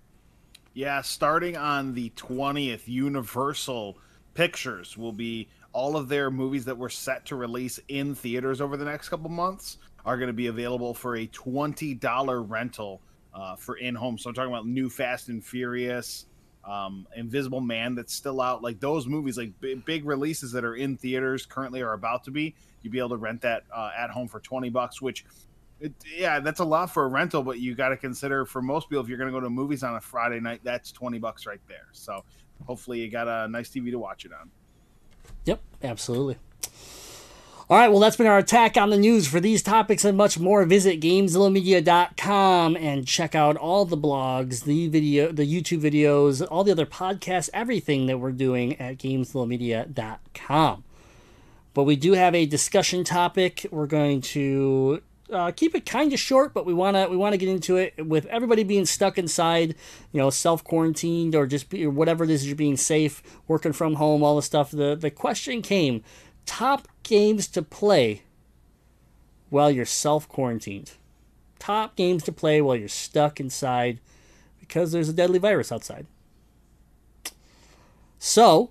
[0.74, 3.96] Yeah, starting on the 20th, Universal
[4.34, 8.76] Pictures will be all of their movies that were set to release in theaters over
[8.76, 13.00] the next couple months are going to be available for a $20 rental
[13.34, 14.18] uh, for in home.
[14.18, 16.26] So I'm talking about new Fast and Furious,
[16.64, 18.62] um, Invisible Man that's still out.
[18.62, 22.30] Like those movies, like big, big releases that are in theaters currently are about to
[22.30, 22.54] be.
[22.82, 25.24] You'd be able to rent that uh, at home for 20 bucks, which
[25.80, 28.88] it, yeah, that's a lot for a rental, but you got to consider for most
[28.88, 31.46] people, if you're going to go to movies on a Friday night, that's 20 bucks
[31.46, 31.88] right there.
[31.92, 32.24] So
[32.66, 34.50] hopefully you got a nice TV to watch it on.
[35.44, 36.38] Yep, absolutely.
[37.70, 39.26] All right, well, that's been our attack on the news.
[39.26, 44.88] For these topics and much more, visit GameZillaMedia.com and check out all the blogs, the
[44.88, 50.84] video, the YouTube videos, all the other podcasts, everything that we're doing at GameZillaMedia.com.
[51.72, 53.66] But we do have a discussion topic.
[53.70, 55.02] We're going to
[55.34, 58.26] uh, keep it kind of short, but we wanna we wanna get into it with
[58.26, 59.74] everybody being stuck inside,
[60.12, 63.72] you know, self quarantined or just be, or whatever it is you're being safe, working
[63.72, 64.70] from home, all the stuff.
[64.70, 66.02] The the question came:
[66.46, 68.22] top games to play
[69.50, 70.92] while you're self quarantined.
[71.58, 74.00] Top games to play while you're stuck inside
[74.60, 76.06] because there's a deadly virus outside.
[78.18, 78.70] So,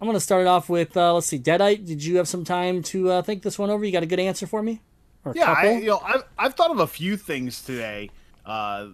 [0.00, 1.86] I'm going to start it off with, uh, let's see, Deadite.
[1.86, 3.84] Did you have some time to uh, think this one over?
[3.84, 4.82] You got a good answer for me?
[5.24, 5.52] Or Yeah.
[5.52, 8.10] I, you know, I've, I've thought of a few things today.
[8.44, 8.88] Uh, uh,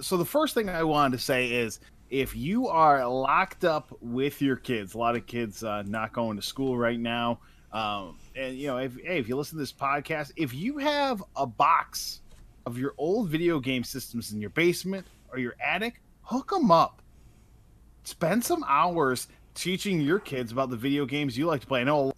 [0.00, 4.40] so the first thing I wanted to say is if you are locked up with
[4.40, 7.40] your kids, a lot of kids uh, not going to school right now,
[7.72, 11.22] um, and you know, if hey, if you listen to this podcast, if you have
[11.36, 12.20] a box
[12.66, 17.00] of your old video game systems in your basement or your attic, hook them up.
[18.02, 21.80] Spend some hours teaching your kids about the video games you like to play.
[21.80, 22.12] I know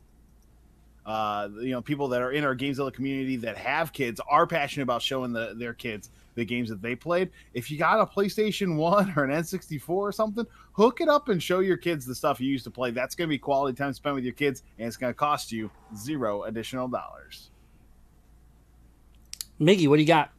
[1.04, 4.84] uh, you know, people that are in our Gamezilla community that have kids are passionate
[4.84, 7.30] about showing the, their kids the games that they played.
[7.54, 11.42] If you got a PlayStation 1 or an N64 or something, hook it up and
[11.42, 12.90] show your kids the stuff you used to play.
[12.90, 15.50] That's going to be quality time spent with your kids, and it's going to cost
[15.50, 17.50] you zero additional dollars.
[19.60, 20.30] Miggy, what do you got?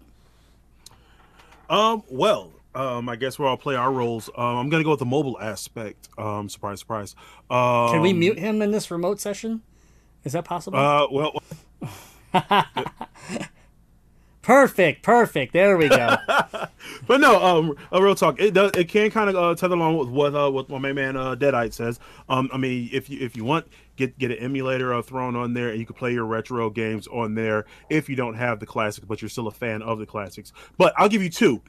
[1.69, 4.29] Um, well, Um, I guess we'll all play our roles.
[4.35, 6.09] Um, I'm gonna go with the mobile aspect.
[6.17, 7.15] Um, surprise, surprise.
[7.49, 9.61] Um, Can we mute him in this remote session?
[10.23, 10.79] Is that possible?
[10.79, 11.33] Uh, well,
[14.41, 15.53] perfect, perfect.
[15.53, 16.15] There we go.
[17.07, 18.39] but no, um, a real talk.
[18.39, 18.71] It does.
[18.71, 21.35] It can kind of uh, tether along with what uh, what my main man uh,
[21.35, 21.99] Deadite says.
[22.29, 23.67] Um, I mean, if you if you want,
[23.97, 27.07] get get an emulator uh, thrown on there, and you can play your retro games
[27.07, 27.65] on there.
[27.89, 30.53] If you don't have the classics, but you're still a fan of the classics.
[30.77, 31.61] But I'll give you two,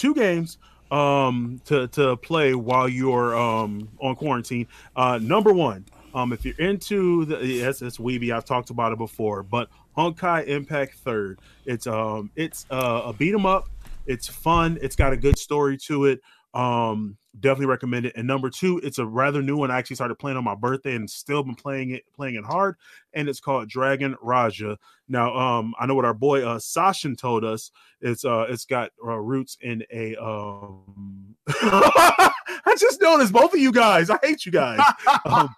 [0.00, 0.56] two games
[0.90, 4.66] um to to play while you're um on quarantine.
[4.96, 5.84] Uh, number one.
[6.12, 10.48] Um, if you're into the yes, it's Weeby, I've talked about it before, but Honkai
[10.48, 11.38] Impact Third.
[11.66, 13.68] It's um, it's uh, a beat 'em up.
[14.06, 14.76] It's fun.
[14.82, 16.20] It's got a good story to it.
[16.52, 18.16] Um, definitely recommend it.
[18.16, 19.70] And number two, it's a rather new one.
[19.70, 22.76] I actually started playing on my birthday and still been playing it, playing it hard.
[23.12, 24.78] And it's called Dragon Raja.
[25.08, 27.70] Now, um, I know what our boy uh Sashin told us.
[28.00, 31.36] It's uh, it's got uh, roots in a um.
[31.48, 34.10] I just noticed both of you guys.
[34.10, 34.80] I hate you guys.
[35.24, 35.54] Um,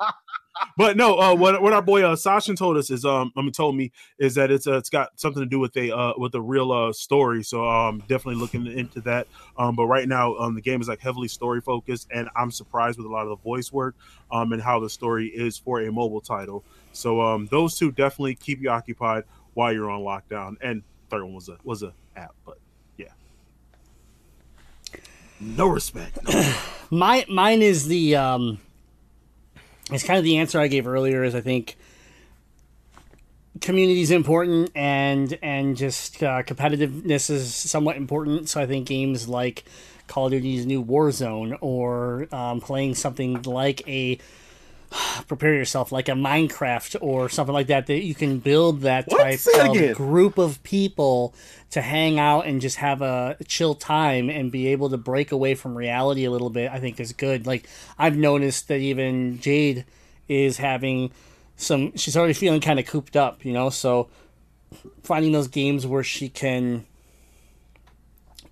[0.76, 2.16] but no, uh, what what our boy uh,
[2.57, 5.42] told us is um, I mean, told me is that it's uh, it's got something
[5.42, 7.42] to do with a uh with a real uh story.
[7.42, 9.26] So um, definitely looking into that.
[9.57, 12.98] Um, but right now, um, the game is like heavily story focused, and I'm surprised
[12.98, 13.94] with a lot of the voice work,
[14.30, 16.64] um, and how the story is for a mobile title.
[16.92, 19.24] So um, those two definitely keep you occupied
[19.55, 20.57] while you're on lockdown.
[20.61, 22.59] And third one was a was a app, but
[22.96, 23.07] yeah.
[25.40, 26.18] No respect.
[26.28, 26.55] No.
[26.90, 28.59] My mine is the um
[29.95, 31.76] it's kind of the answer I gave earlier is I think
[33.61, 38.49] community is important and and just uh, competitiveness is somewhat important.
[38.49, 39.64] So I think games like
[40.07, 44.18] Call of Duty's new Warzone or um, playing something like a
[45.26, 49.18] prepare yourself like a Minecraft or something like that that you can build that What?
[49.22, 49.95] type of again.
[49.95, 51.34] group of people
[51.70, 55.55] to hang out and just have a chill time and be able to break away
[55.55, 57.47] from reality a little bit I think is good.
[57.47, 57.66] Like
[57.99, 59.84] I've noticed that even Jade
[60.28, 61.11] is having
[61.57, 64.09] some she's already feeling kind of cooped up, you know, so
[65.03, 66.86] finding those games where she can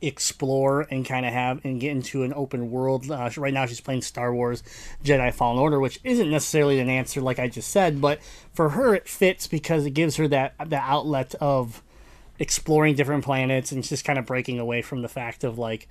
[0.03, 3.11] explore and kind of have and get into an open world.
[3.11, 4.63] Uh, right now, she's playing Star Wars
[5.05, 8.21] Jedi Fallen Order, which isn't necessarily an answer like I just said, but
[8.53, 11.83] for her it fits because it gives her that the outlet of
[12.39, 15.89] exploring different planets and just kind of breaking away from the fact of like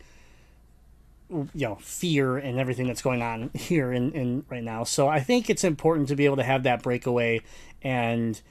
[1.30, 5.48] you know fear and everything that's going on here in right now so i think
[5.48, 7.40] it's important to be able to have that breakaway
[7.84, 8.42] and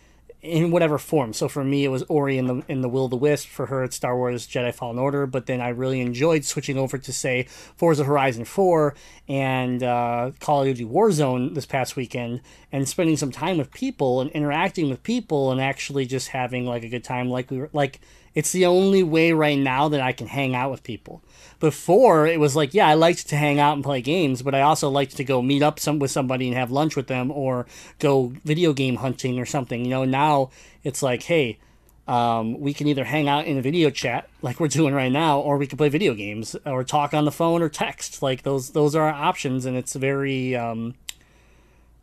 [0.41, 1.33] in whatever form.
[1.33, 3.49] So for me, it was Ori in the in the Will of the Wisp.
[3.49, 5.27] For her, it's Star Wars Jedi Fallen Order.
[5.27, 7.45] But then I really enjoyed switching over to say
[7.77, 8.95] Forza Horizon Four
[9.29, 14.21] and uh, Call of Duty Warzone this past weekend, and spending some time with people
[14.21, 17.29] and interacting with people and actually just having like a good time.
[17.29, 18.01] Like we were like.
[18.39, 21.25] It's the only way right now that I can hang out with people.
[21.59, 24.61] Before it was like, yeah, I liked to hang out and play games, but I
[24.61, 27.67] also liked to go meet up some with somebody and have lunch with them or
[27.99, 29.85] go video game hunting or something.
[29.85, 30.51] You know, now
[30.85, 31.59] it's like, hey,
[32.07, 35.41] um, we can either hang out in a video chat like we're doing right now,
[35.41, 38.23] or we can play video games or talk on the phone or text.
[38.23, 40.95] Like those, those are our options, and it's very um,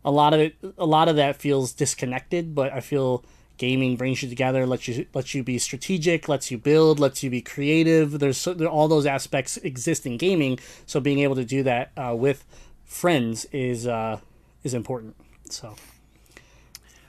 [0.04, 0.56] a lot of it.
[0.76, 3.24] A lot of that feels disconnected, but I feel
[3.56, 7.30] gaming brings you together, lets you lets you be strategic, lets you build, lets you
[7.30, 8.18] be creative.
[8.18, 11.92] There's so, there, all those aspects exist in gaming, so being able to do that
[11.96, 12.44] uh, with
[12.84, 14.20] friends is uh,
[14.62, 15.16] is important.
[15.50, 15.74] So.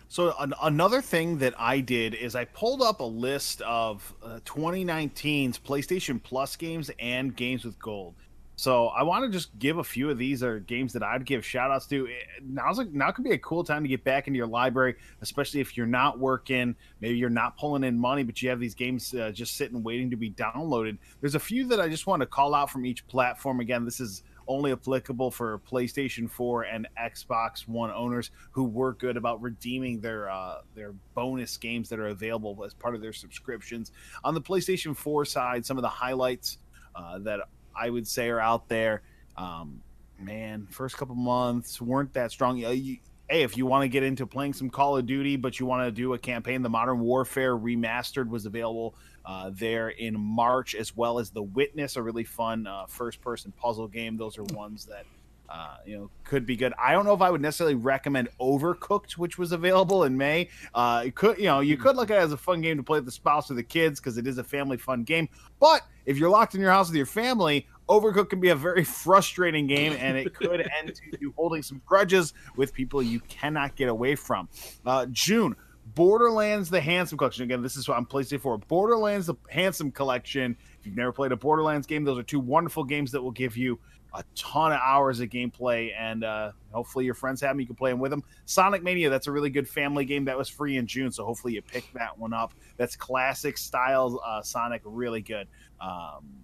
[0.10, 4.40] So an, another thing that I did is I pulled up a list of uh,
[4.46, 8.16] 2019's PlayStation Plus games and games with gold.
[8.60, 11.46] So I want to just give a few of these are games that I'd give
[11.46, 12.08] shout outs to.
[12.08, 14.96] Eh, Now's a, now could be a cool time to get back into your library,
[15.22, 18.74] especially if you're not working, maybe you're not pulling in money, but you have these
[18.74, 20.98] games uh, just sitting waiting to be downloaded.
[21.22, 23.60] There's a few that I just want to call out from each platform.
[23.60, 29.18] Again, this is only applicable for PlayStation 4 and Xbox One owners who were good
[29.18, 33.92] about redeeming their uh, their bonus games that are available as part of their subscriptions.
[34.24, 36.58] On the PlayStation 4 side, some of the highlights
[36.96, 37.42] uh, that
[37.78, 39.02] I would say are out there.
[39.36, 39.82] Um,
[40.20, 42.64] man, first couple months weren't that strong.
[42.64, 42.98] Uh, you,
[43.30, 45.86] hey, if you want to get into playing some Call of Duty, but you want
[45.86, 50.96] to do a campaign, the Modern Warfare Remastered was available uh, there in March, as
[50.96, 54.18] well as The Witness, a really fun uh, first-person puzzle game.
[54.18, 55.06] Those are ones that
[55.50, 56.74] uh, you know could be good.
[56.82, 60.50] I don't know if I would necessarily recommend Overcooked, which was available in May.
[60.74, 62.84] Uh, it could you know you could look at it as a fun game to
[62.84, 65.30] play with the spouse or the kids because it is a family fun game.
[65.60, 68.84] But if you're locked in your house with your family, Overcooked can be a very
[69.04, 73.76] frustrating game, and it could end to you holding some grudges with people you cannot
[73.76, 74.50] get away from.
[74.86, 75.56] Uh, June.
[75.96, 77.44] Borderlands: The Handsome Collection.
[77.46, 78.58] Again, this is on PlayStation 4.
[78.58, 80.58] Borderlands: The Handsome Collection.
[80.80, 83.56] If you've never played a Borderlands game, those are two wonderful games that will give
[83.56, 83.80] you
[84.18, 87.60] a ton of hours of gameplay, and uh, hopefully your friends have them.
[87.60, 88.24] You can play them with them.
[88.46, 91.54] Sonic Mania, that's a really good family game that was free in June, so hopefully
[91.54, 92.54] you pick that one up.
[92.78, 95.48] That's classic style uh, Sonic, really good.
[95.80, 96.44] Um,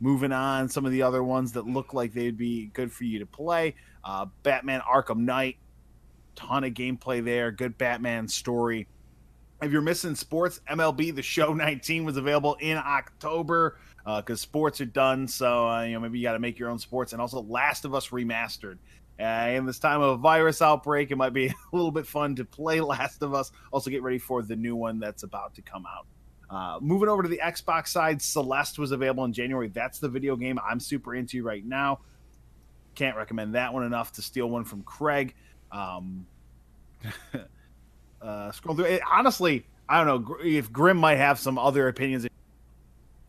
[0.00, 3.20] moving on, some of the other ones that look like they'd be good for you
[3.20, 3.76] to play.
[4.02, 5.58] Uh, Batman Arkham Knight,
[6.34, 7.52] ton of gameplay there.
[7.52, 8.88] Good Batman story.
[9.62, 14.80] If you're missing sports, MLB The Show 19 was available in October because uh, sports
[14.80, 15.28] are done.
[15.28, 17.12] So uh, you know maybe you got to make your own sports.
[17.12, 18.78] And also Last of Us remastered.
[19.20, 22.34] Uh, in this time of a virus outbreak, it might be a little bit fun
[22.36, 23.52] to play Last of Us.
[23.70, 26.06] Also, get ready for the new one that's about to come out.
[26.50, 29.68] Uh, moving over to the Xbox side, Celeste was available in January.
[29.68, 32.00] That's the video game I'm super into right now.
[32.94, 35.34] Can't recommend that one enough to steal one from Craig.
[35.70, 36.26] Um,
[38.22, 38.84] uh, scroll through.
[38.84, 42.26] It, honestly, I don't know if Grim might have some other opinions.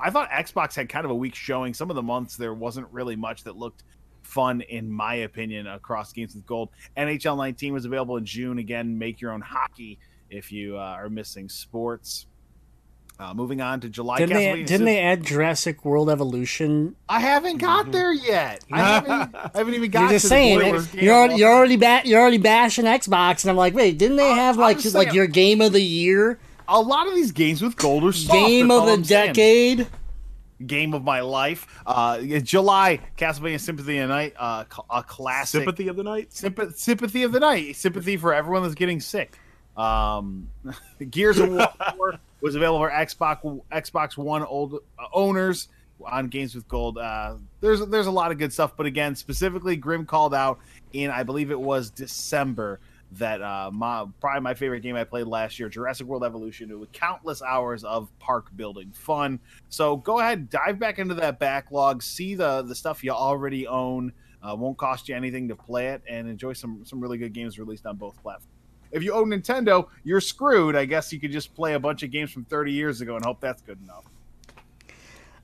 [0.04, 1.74] I thought Xbox had kind of a weak showing.
[1.74, 3.84] Some of the months there wasn't really much that looked
[4.24, 6.70] fun, in my opinion, across games with gold.
[6.98, 8.60] NHL 19 was available in June.
[8.60, 10.00] Again, make your own hockey
[10.30, 12.26] if you uh, are missing sports.
[13.20, 14.18] Uh, moving on to July.
[14.18, 16.96] Didn't they, didn't they add Jurassic World Evolution?
[17.08, 18.66] I haven't got there yet.
[18.72, 20.02] I haven't, I haven't even got.
[20.02, 23.44] You're just to saying the it, you're already, you're already ba- you're already bashing Xbox,
[23.44, 25.74] and I'm like, wait, didn't they have I'm like just like saying- your game of
[25.74, 28.34] the year, a lot of these games with gold are soft.
[28.34, 29.34] game of the I'm saying.
[29.34, 29.88] decade?
[30.66, 31.68] game of my life.
[31.86, 35.60] Uh, July, Castlevania Sympathy of the Night, uh, a classic.
[35.60, 36.30] Sympathy of the night.
[36.30, 37.76] Sympa- sympathy of the night.
[37.76, 39.38] Sympathy for everyone that's getting sick.
[39.76, 40.50] Um,
[41.10, 45.68] Gears of War was available for Xbox Xbox One old uh, owners
[46.06, 46.98] on Games with Gold.
[46.98, 50.60] Uh, there's there's a lot of good stuff, but again, specifically, Grim called out
[50.94, 52.80] in I believe it was December
[53.18, 56.92] that uh, my probably my favorite game I played last year, Jurassic World Evolution, with
[56.92, 59.40] countless hours of park building fun.
[59.70, 64.14] So go ahead, dive back into that backlog, see the the stuff you already own.
[64.42, 67.58] Uh, won't cost you anything to play it, and enjoy some some really good games
[67.58, 68.48] released on both platforms.
[68.92, 70.76] If you own Nintendo, you're screwed.
[70.76, 73.26] I guess you could just play a bunch of games from 30 years ago and
[73.26, 74.04] hope that's good enough.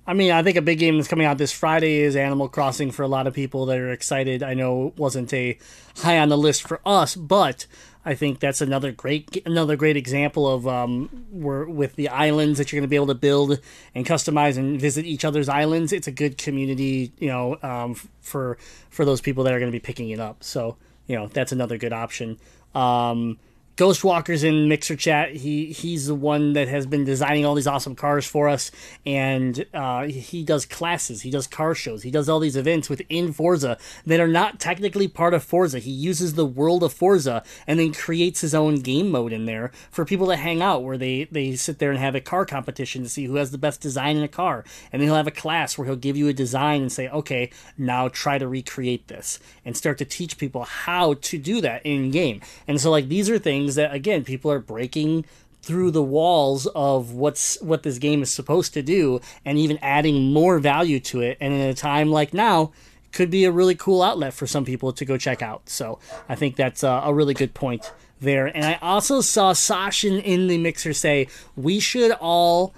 [0.10, 2.90] I mean, I think a big game that's coming out this Friday is Animal Crossing
[2.90, 4.42] for a lot of people that are excited.
[4.42, 5.56] I know it wasn't a
[5.98, 7.68] high on the list for us, but
[8.04, 12.72] I think that's another great another great example of um, where with the islands that
[12.72, 13.60] you're going to be able to build
[13.94, 15.94] and customize and visit each other's islands.
[15.94, 18.58] It's a good community, you know, um, for
[18.90, 20.44] for those people that are going to be picking it up.
[20.44, 22.40] So you know, that's another good option.
[22.74, 23.38] Um,
[23.80, 25.38] Ghostwalker's in Mixer Chat.
[25.38, 28.72] He he's the one that has been designing all these awesome cars for us,
[29.06, 33.32] and uh, he does classes, he does car shows, he does all these events within
[33.32, 35.80] Forza that are not technically part of Forza.
[35.80, 39.72] He uses the world of Forza and then creates his own game mode in there
[39.90, 43.04] for people to hang out, where they they sit there and have a car competition
[43.04, 45.32] to see who has the best design in a car, and then he'll have a
[45.32, 49.40] class where he'll give you a design and say, okay, now try to recreate this,
[49.64, 52.42] and start to teach people how to do that in game.
[52.68, 55.26] And so like these are things that again people are breaking
[55.62, 60.32] through the walls of what's what this game is supposed to do and even adding
[60.32, 61.38] more value to it.
[61.40, 62.72] And in a time like now
[63.12, 65.70] could be a really cool outlet for some people to go check out.
[65.70, 67.92] So i think that's a, a really good point
[68.22, 68.48] there.
[68.48, 72.74] And i also saw sashin in the mixer say we should all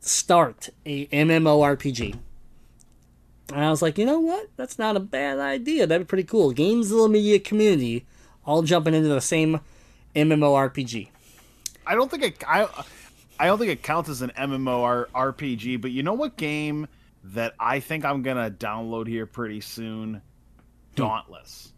[0.00, 2.18] start a mmorpg
[3.52, 4.48] and i was like you know what?
[4.56, 5.86] That's not a bad idea.
[5.86, 6.52] That'd be pretty cool.
[6.52, 8.04] Gamezilla Media community
[8.44, 9.60] all jumping into the same
[10.14, 11.08] mmorpg
[11.86, 12.44] I don't think it.
[12.46, 12.68] I,
[13.38, 15.80] I don't think it counts as an MMO RPG.
[15.80, 16.86] But you know what game
[17.24, 20.14] that I think I'm gonna download here pretty soon?
[20.14, 20.20] Hmm.
[20.94, 21.72] Dauntless.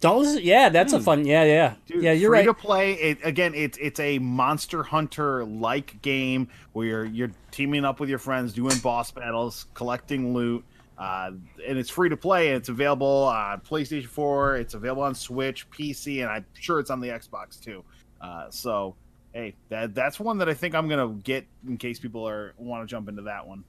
[0.00, 1.04] Dauntless, yeah, that's a hmm.
[1.04, 1.26] fun.
[1.26, 2.12] Yeah, yeah, Dude, yeah.
[2.12, 2.44] You're free right.
[2.46, 2.92] to play.
[2.94, 8.08] It, again, it's it's a Monster Hunter like game where you're you're teaming up with
[8.08, 10.64] your friends, doing boss battles, collecting loot,
[10.98, 11.30] uh,
[11.66, 12.48] and it's free to play.
[12.48, 14.56] And it's available on PlayStation 4.
[14.56, 17.84] It's available on Switch, PC, and I'm sure it's on the Xbox too.
[18.20, 18.96] Uh, so,
[19.32, 22.82] hey, that that's one that I think I'm gonna get in case people are want
[22.82, 23.64] to jump into that one.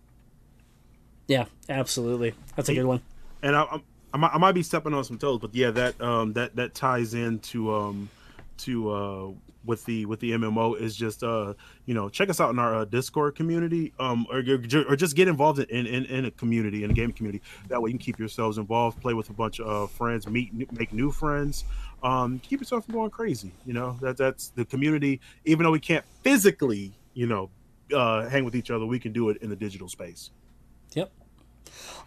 [1.27, 2.33] Yeah, absolutely.
[2.55, 3.01] That's a good one.
[3.41, 3.79] and I, I,
[4.13, 7.73] I, might, be stepping on some toes, but yeah, that um that that ties into
[7.73, 8.09] um
[8.59, 9.27] to uh
[9.67, 11.53] with the with the MMO is just uh
[11.85, 15.27] you know check us out in our uh, Discord community um or or just get
[15.27, 18.17] involved in, in in a community in a game community that way you can keep
[18.17, 21.65] yourselves involved, play with a bunch of uh, friends, meet make new friends,
[22.01, 23.51] um keep yourself from going crazy.
[23.65, 25.19] You know that that's the community.
[25.45, 27.49] Even though we can't physically you know
[27.93, 30.31] uh hang with each other, we can do it in the digital space.
[30.93, 31.11] Yep.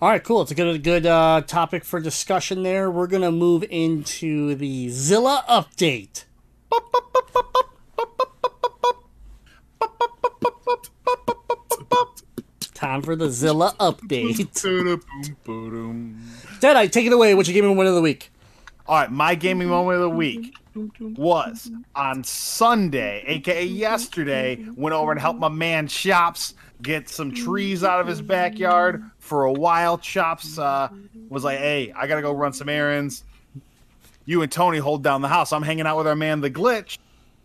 [0.01, 0.43] All right, cool.
[0.43, 2.63] It's a good good uh, topic for discussion.
[2.63, 6.25] There, we're gonna move into the Zilla update.
[12.75, 14.37] Time for the Zilla update.
[15.45, 16.21] Boom.
[16.61, 17.35] Deadite, take it away.
[17.35, 18.33] What's your gaming moment of the week?
[18.87, 20.55] All right, my gaming moment of the week
[21.01, 24.65] was on Sunday, aka yesterday.
[24.77, 29.45] Went over and helped my man Chops get some trees out of his backyard for
[29.45, 29.99] a while.
[29.99, 30.89] Chops uh,
[31.29, 33.25] was like, "Hey, I gotta go run some errands.
[34.31, 35.53] You and Tony hold down the house.
[35.53, 36.99] I'm hanging out with our man the Glitch."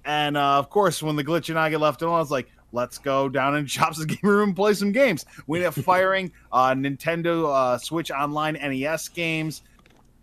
[0.06, 2.52] And uh, of course, when the Glitch and I get left alone, I was like,
[2.72, 6.32] "Let's go down in Chops' game room and play some games." We ended up firing
[6.52, 9.64] uh, Nintendo uh, Switch Online NES games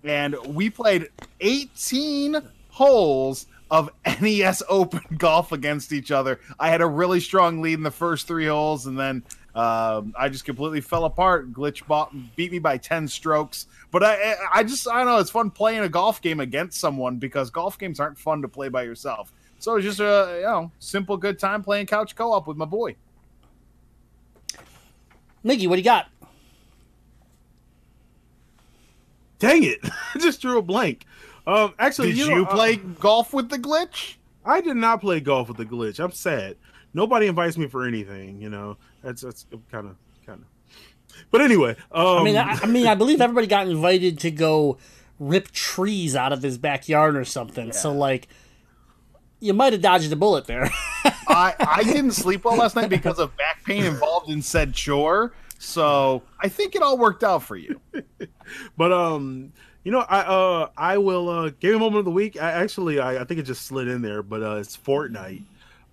[0.05, 1.09] and we played
[1.41, 2.37] 18
[2.69, 3.91] holes of
[4.21, 6.41] NES Open golf against each other.
[6.59, 9.23] I had a really strong lead in the first three holes, and then
[9.55, 11.53] um, I just completely fell apart.
[11.53, 13.67] Glitch bought, beat me by 10 strokes.
[13.91, 17.19] But I, I just, I don't know, it's fun playing a golf game against someone
[17.19, 19.33] because golf games aren't fun to play by yourself.
[19.59, 22.97] So it's just a, you know, simple good time playing couch co-op with my boy.
[25.45, 26.09] Mickey, what do you got?
[29.39, 29.81] Dang it!
[30.15, 31.05] I just drew a blank.
[31.47, 34.15] Um, actually, Did you, you, know, uh, play golf with the glitch?
[34.45, 36.03] I did not play golf with the glitch.
[36.03, 36.57] I'm sad.
[36.95, 38.41] Nobody invites me for anything.
[38.41, 39.97] You know, that's that's kind of
[40.27, 40.47] kind of.
[41.31, 44.79] But anyway, um, I mean, I, I mean, I believe everybody got invited to go
[45.19, 47.73] rip trees out of his backyard or something.
[47.73, 48.29] So like,
[49.41, 50.71] you might have dodged a bullet there.
[51.29, 55.33] I, I didn't sleep well last night because of back pain involved in said chore.
[55.59, 57.81] So I think it all worked out for you.
[58.77, 59.53] but um,
[59.85, 62.41] you know, I uh, I will uh, game moment of the week.
[62.41, 65.45] I actually, I, I think it just slid in there, but uh, it's Fortnite.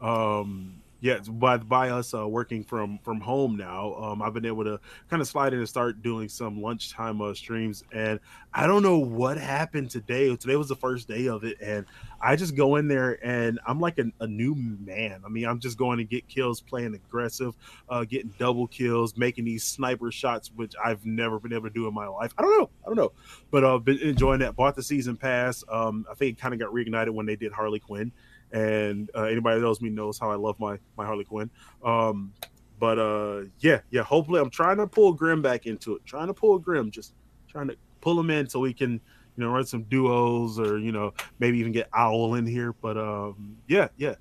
[0.02, 3.94] Um, yeah, by by us uh, working from from home now.
[3.96, 7.34] Um, I've been able to kind of slide in and start doing some lunchtime uh,
[7.34, 8.20] streams, and
[8.54, 10.36] I don't know what happened today.
[10.36, 11.86] Today was the first day of it, and
[12.22, 15.22] I just go in there and I'm like a, a new man.
[15.26, 17.56] I mean, I'm just going to get kills, playing aggressive,
[17.88, 21.88] uh, getting double kills, making these sniper shots, which I've never been able to do
[21.88, 22.34] in my life.
[22.38, 23.14] I don't know, I don't know,
[23.52, 24.56] but I've uh, been enjoying that.
[24.56, 25.64] Bought the season pass.
[25.70, 28.12] Um, I think it kind of got reignited when they did Harley Quinn,
[28.52, 31.50] and uh, anybody that knows me knows how I love my my Harley Quinn.
[31.84, 32.34] Um,
[32.80, 34.04] but uh, yeah, yeah.
[34.04, 36.06] Hopefully, I'm trying to pull Grim back into it.
[36.06, 37.14] Trying to pull Grim, just
[37.48, 39.02] trying to pull him in so we can
[39.40, 42.74] you know, run some duos or, you know, maybe even get Owl in here.
[42.74, 44.16] But um, yeah, yeah,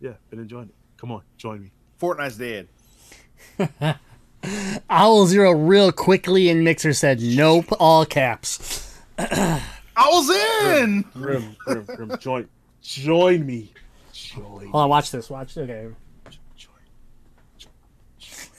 [0.00, 0.74] yeah, been enjoying it.
[0.96, 1.72] Come on, join me.
[2.00, 2.68] Fortnite's dead.
[4.90, 8.96] Owl Zero real quickly and Mixer said nope, all caps.
[9.96, 11.02] Owl's in.
[11.12, 12.48] Grim, Grim, Grim, join,
[12.82, 13.72] join me.
[14.12, 14.68] Join.
[14.68, 15.30] Hold on, watch this.
[15.30, 15.54] Watch.
[15.54, 15.68] This.
[15.68, 15.94] Okay.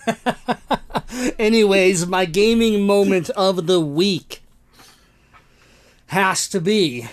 [1.40, 4.42] Anyways, my gaming moment of the week
[6.08, 7.08] has to be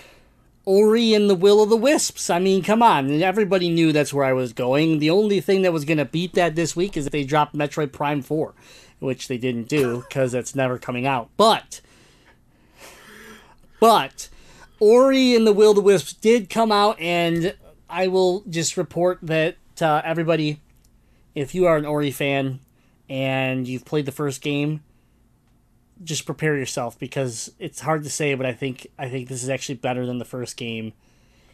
[0.65, 2.29] Ori and the Will of the Wisps.
[2.29, 3.21] I mean, come on.
[3.21, 4.99] Everybody knew that's where I was going.
[4.99, 7.55] The only thing that was going to beat that this week is if they dropped
[7.55, 8.53] Metroid Prime 4,
[8.99, 11.29] which they didn't do because it's never coming out.
[11.35, 11.81] But,
[13.79, 14.29] but,
[14.81, 17.55] Ori and the Will the Wisps did come out, and
[17.87, 20.59] I will just report that uh, everybody,
[21.35, 22.59] if you are an Ori fan
[23.07, 24.81] and you've played the first game,
[26.03, 29.49] just prepare yourself because it's hard to say, but I think I think this is
[29.49, 30.93] actually better than the first game.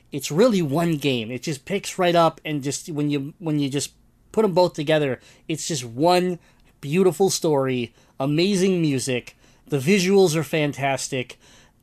[0.09, 1.29] It's really one game.
[1.29, 3.91] It just picks right up and just when you when you just
[4.31, 6.39] put them both together, it's just one
[6.79, 9.35] beautiful story, amazing music.
[9.67, 11.37] The visuals are fantastic.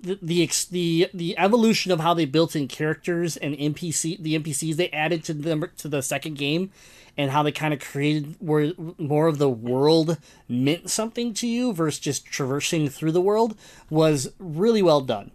[0.05, 4.77] The, the the the evolution of how they built in characters and NPC the NPCs
[4.77, 6.71] they added to them to the second game
[7.17, 10.19] and how they kind of created where more of the world
[10.49, 13.57] meant something to you versus just traversing through the world
[13.89, 15.31] was really well done.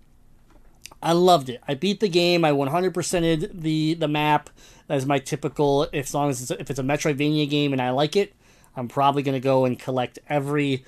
[1.01, 1.61] I loved it.
[1.67, 2.43] I beat the game.
[2.43, 4.49] I 100%ed the the map
[4.89, 5.87] as my typical.
[5.93, 8.33] As long as it's, if it's a Metroidvania game and I like it,
[8.75, 10.83] I'm probably gonna go and collect every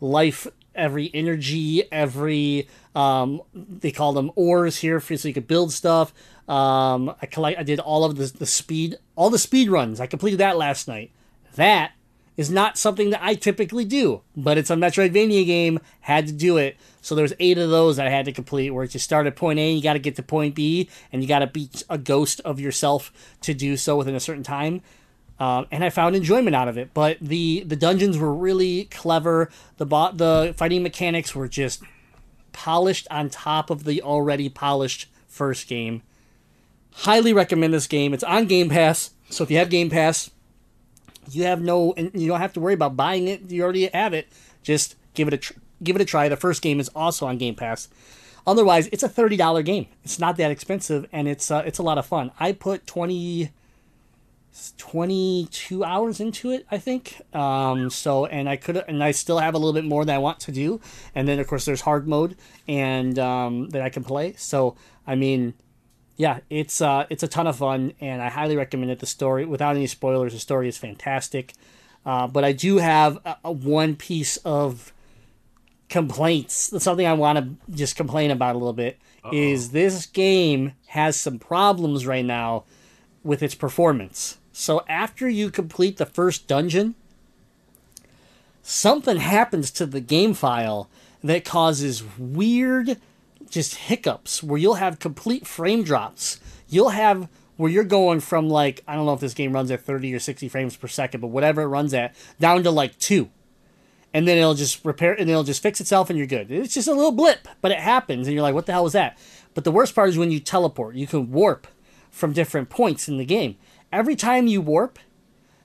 [0.00, 5.72] life, every energy, every um, they call them ores here for so you could build
[5.72, 6.12] stuff.
[6.48, 7.58] Um, I collect.
[7.58, 10.00] I did all of the the speed, all the speed runs.
[10.00, 11.10] I completed that last night.
[11.56, 11.92] That
[12.36, 15.78] is not something that I typically do, but it's a Metroidvania game.
[16.00, 16.76] Had to do it.
[17.00, 18.70] So there's eight of those that I had to complete.
[18.70, 21.28] Where you start at point A, you got to get to point B, and you
[21.28, 24.82] got to beat a ghost of yourself to do so within a certain time.
[25.38, 26.94] Um, and I found enjoyment out of it.
[26.94, 29.50] But the the dungeons were really clever.
[29.78, 31.82] The bot the fighting mechanics were just
[32.52, 36.02] polished on top of the already polished first game.
[36.92, 38.14] Highly recommend this game.
[38.14, 40.30] It's on Game Pass, so if you have Game Pass,
[41.28, 43.50] you have no, and you don't have to worry about buying it.
[43.50, 44.28] You already have it.
[44.62, 46.28] Just give it a tr- give it a try.
[46.28, 47.88] The first game is also on Game Pass.
[48.46, 49.86] Otherwise, it's a thirty dollar game.
[50.04, 52.30] It's not that expensive, and it's uh, it's a lot of fun.
[52.38, 53.50] I put twenty
[54.78, 57.20] 22 hours into it, I think.
[57.32, 60.18] Um, so, and I could, and I still have a little bit more that I
[60.18, 60.80] want to do.
[61.14, 62.36] And then, of course, there's hard mode
[62.68, 64.34] and um, that I can play.
[64.34, 64.76] So,
[65.06, 65.54] I mean,
[66.16, 69.00] yeah, it's uh, it's a ton of fun, and I highly recommend it.
[69.00, 71.54] The story, without any spoilers, the story is fantastic.
[72.06, 74.92] Uh, but I do have a, a one piece of
[75.88, 76.72] complaints.
[76.82, 78.98] Something I want to just complain about a little bit
[79.32, 82.64] is this game has some problems right now
[83.22, 84.38] with its performance.
[84.56, 86.94] So after you complete the first dungeon,
[88.62, 90.88] something happens to the game file
[91.24, 92.98] that causes weird
[93.50, 96.38] just hiccups where you'll have complete frame drops.
[96.68, 99.80] You'll have where you're going from like I don't know if this game runs at
[99.80, 103.28] 30 or 60 frames per second, but whatever it runs at, down to like 2.
[104.12, 106.52] And then it'll just repair and it'll just fix itself and you're good.
[106.52, 108.92] It's just a little blip, but it happens and you're like what the hell was
[108.92, 109.18] that?
[109.52, 110.94] But the worst part is when you teleport.
[110.94, 111.66] You can warp
[112.12, 113.56] from different points in the game.
[113.92, 114.98] Every time you warp,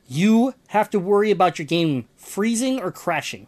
[0.07, 3.47] you have to worry about your game freezing or crashing.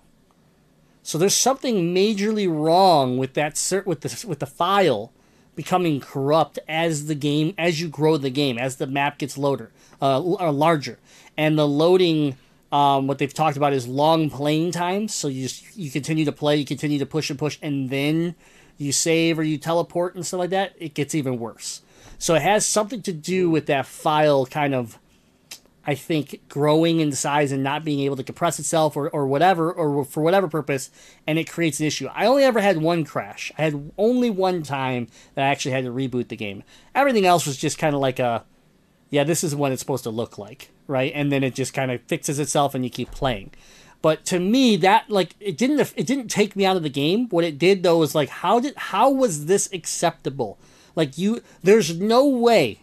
[1.03, 3.53] So there's something majorly wrong with that
[3.85, 5.11] with the with the file
[5.55, 9.71] becoming corrupt as the game as you grow the game as the map gets loader
[10.01, 10.99] uh, or larger.
[11.35, 12.37] And the loading
[12.71, 16.31] um, what they've talked about is long playing times so you just you continue to
[16.31, 18.35] play you continue to push and push and then
[18.77, 21.81] you save or you teleport and stuff like that it gets even worse
[22.21, 24.99] so it has something to do with that file kind of
[25.87, 29.73] I think growing in size and not being able to compress itself or, or whatever
[29.73, 30.91] or for whatever purpose
[31.25, 32.07] and it creates an issue.
[32.13, 33.51] I only ever had one crash.
[33.57, 36.61] I had only one time that I actually had to reboot the game.
[36.93, 38.45] Everything else was just kind of like a
[39.09, 41.11] yeah, this is what it's supposed to look like, right?
[41.15, 43.49] And then it just kind of fixes itself and you keep playing.
[44.03, 47.29] But to me that like it didn't it didn't take me out of the game.
[47.29, 50.59] What it did though was like how did how was this acceptable?
[50.95, 52.79] Like you there's no way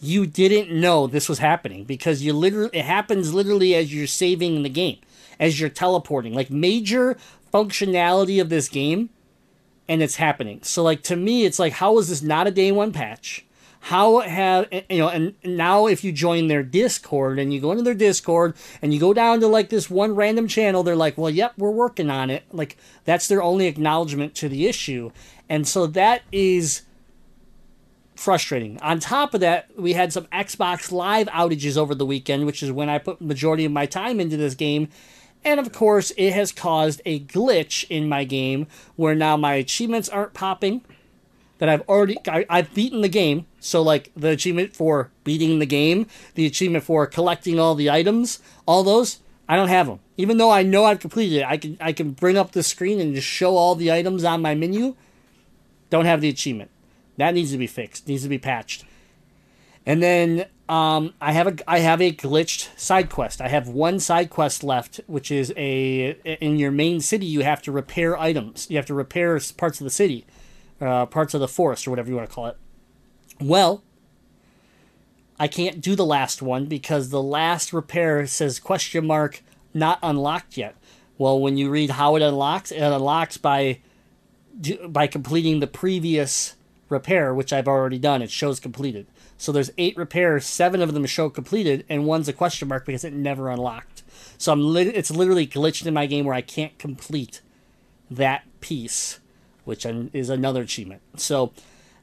[0.00, 4.62] you didn't know this was happening because you literally it happens literally as you're saving
[4.62, 4.98] the game
[5.40, 6.34] as you're teleporting.
[6.34, 7.16] Like major
[7.52, 9.10] functionality of this game
[9.88, 10.60] and it's happening.
[10.62, 13.44] So like to me it's like how is this not a day one patch?
[13.80, 17.84] How have you know and now if you join their discord and you go into
[17.84, 21.30] their discord and you go down to like this one random channel they're like well
[21.30, 22.44] yep we're working on it.
[22.52, 25.12] Like that's their only acknowledgement to the issue.
[25.48, 26.82] And so that is
[28.16, 28.80] frustrating.
[28.80, 32.72] On top of that, we had some Xbox Live outages over the weekend, which is
[32.72, 34.88] when I put majority of my time into this game.
[35.44, 38.66] And of course, it has caused a glitch in my game
[38.96, 40.82] where now my achievements aren't popping.
[41.58, 43.46] That I've already I, I've beaten the game.
[43.60, 48.40] So like the achievement for beating the game, the achievement for collecting all the items,
[48.66, 50.00] all those I don't have them.
[50.16, 53.00] Even though I know I've completed it, I can I can bring up the screen
[53.00, 54.96] and just show all the items on my menu.
[55.90, 56.70] Don't have the achievement.
[57.16, 58.08] That needs to be fixed.
[58.08, 58.84] Needs to be patched.
[59.86, 63.40] And then um, I have a I have a glitched side quest.
[63.40, 67.26] I have one side quest left, which is a in your main city.
[67.26, 68.68] You have to repair items.
[68.70, 70.26] You have to repair parts of the city,
[70.80, 72.56] uh, parts of the forest, or whatever you want to call it.
[73.40, 73.82] Well,
[75.38, 79.42] I can't do the last one because the last repair says question mark
[79.74, 80.76] not unlocked yet.
[81.18, 83.80] Well, when you read how it unlocks, it unlocks by
[84.86, 86.54] by completing the previous
[86.94, 88.22] repair, which I've already done.
[88.22, 89.06] It shows completed.
[89.36, 93.04] So there's eight repairs, seven of them show completed, and one's a question mark because
[93.04, 94.02] it never unlocked.
[94.38, 97.42] So I'm li- it's literally glitched in my game where I can't complete
[98.10, 99.20] that piece,
[99.64, 101.02] which is another achievement.
[101.16, 101.52] So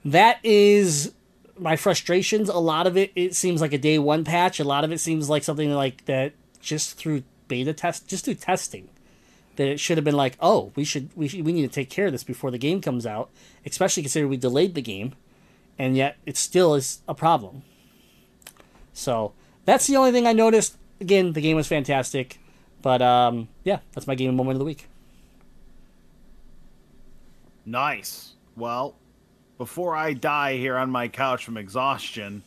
[0.05, 1.13] that is
[1.57, 2.49] my frustrations.
[2.49, 4.59] A lot of it it seems like a day one patch.
[4.59, 8.35] A lot of it seems like something like that just through beta test, just through
[8.35, 8.89] testing
[9.61, 11.91] that it should have been like, oh, we should we should, we need to take
[11.91, 13.29] care of this before the game comes out,
[13.63, 15.13] especially considering we delayed the game,
[15.77, 17.61] and yet it still is a problem.
[18.91, 19.33] So
[19.65, 20.77] that's the only thing I noticed.
[20.99, 22.39] Again, the game was fantastic,
[22.81, 24.87] but um, yeah, that's my game moment of the week.
[27.63, 28.33] Nice.
[28.55, 28.95] Well,
[29.59, 32.41] before I die here on my couch from exhaustion,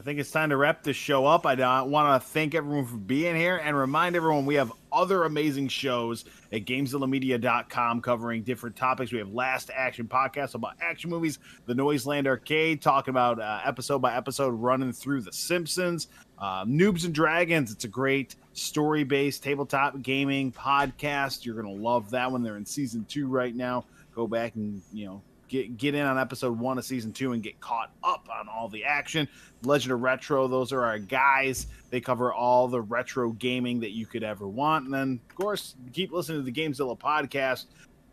[0.00, 1.44] I think it's time to wrap this show up.
[1.44, 5.66] I want to thank everyone for being here and remind everyone we have other amazing
[5.66, 9.10] shows at GameZillaMedia.com covering different topics.
[9.10, 13.98] We have Last Action Podcast about action movies, The Noiseland Arcade, talking about uh, episode
[13.98, 16.06] by episode running through The Simpsons,
[16.38, 17.72] uh, Noobs and Dragons.
[17.72, 21.44] It's a great story based tabletop gaming podcast.
[21.44, 22.44] You're going to love that one.
[22.44, 23.84] They're in season two right now.
[24.14, 27.42] Go back and, you know, get get in on episode one of season two and
[27.42, 29.28] get caught up on all the action.
[29.64, 31.66] Legend of Retro, those are our guys.
[31.90, 34.84] They cover all the retro gaming that you could ever want.
[34.84, 37.66] And then, of course, keep listening to the Gamezilla podcast.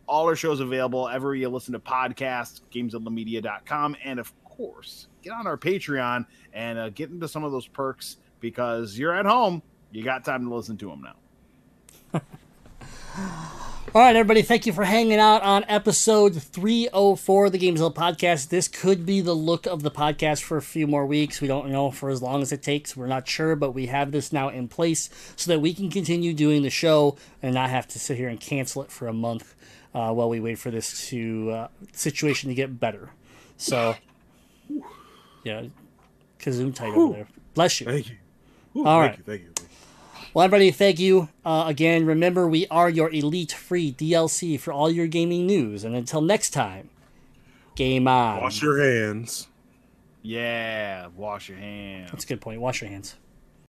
[0.08, 5.46] All our shows available ever you listen to podcasts, GameZillaMedia.com, and of course, get on
[5.46, 9.62] our Patreon and uh, get into some of those perks because you're at home.
[9.90, 11.04] You got time to listen to them
[12.12, 12.20] now.
[13.94, 18.50] All right, everybody, thank you for hanging out on episode 304 of the Gamezilla podcast.
[18.50, 21.40] This could be the look of the podcast for a few more weeks.
[21.40, 22.94] We don't know for as long as it takes.
[22.94, 26.34] We're not sure, but we have this now in place so that we can continue
[26.34, 29.54] doing the show and not have to sit here and cancel it for a month
[29.94, 33.10] uh, while we wait for this to uh, situation to get better.
[33.56, 33.94] So,
[35.42, 35.62] yeah,
[36.38, 37.28] Kazoom tight over there.
[37.54, 37.86] Bless you.
[37.86, 38.16] Thank you.
[38.76, 39.18] Ooh, All thank right.
[39.18, 39.48] You, thank you.
[39.54, 39.75] Thank you.
[40.36, 42.04] Well, everybody, thank you uh, again.
[42.04, 45.82] Remember, we are your elite free DLC for all your gaming news.
[45.82, 46.90] And until next time,
[47.74, 48.42] game on.
[48.42, 49.48] Wash your hands.
[50.20, 52.10] Yeah, wash your hands.
[52.10, 52.60] That's a good point.
[52.60, 53.16] Wash your hands.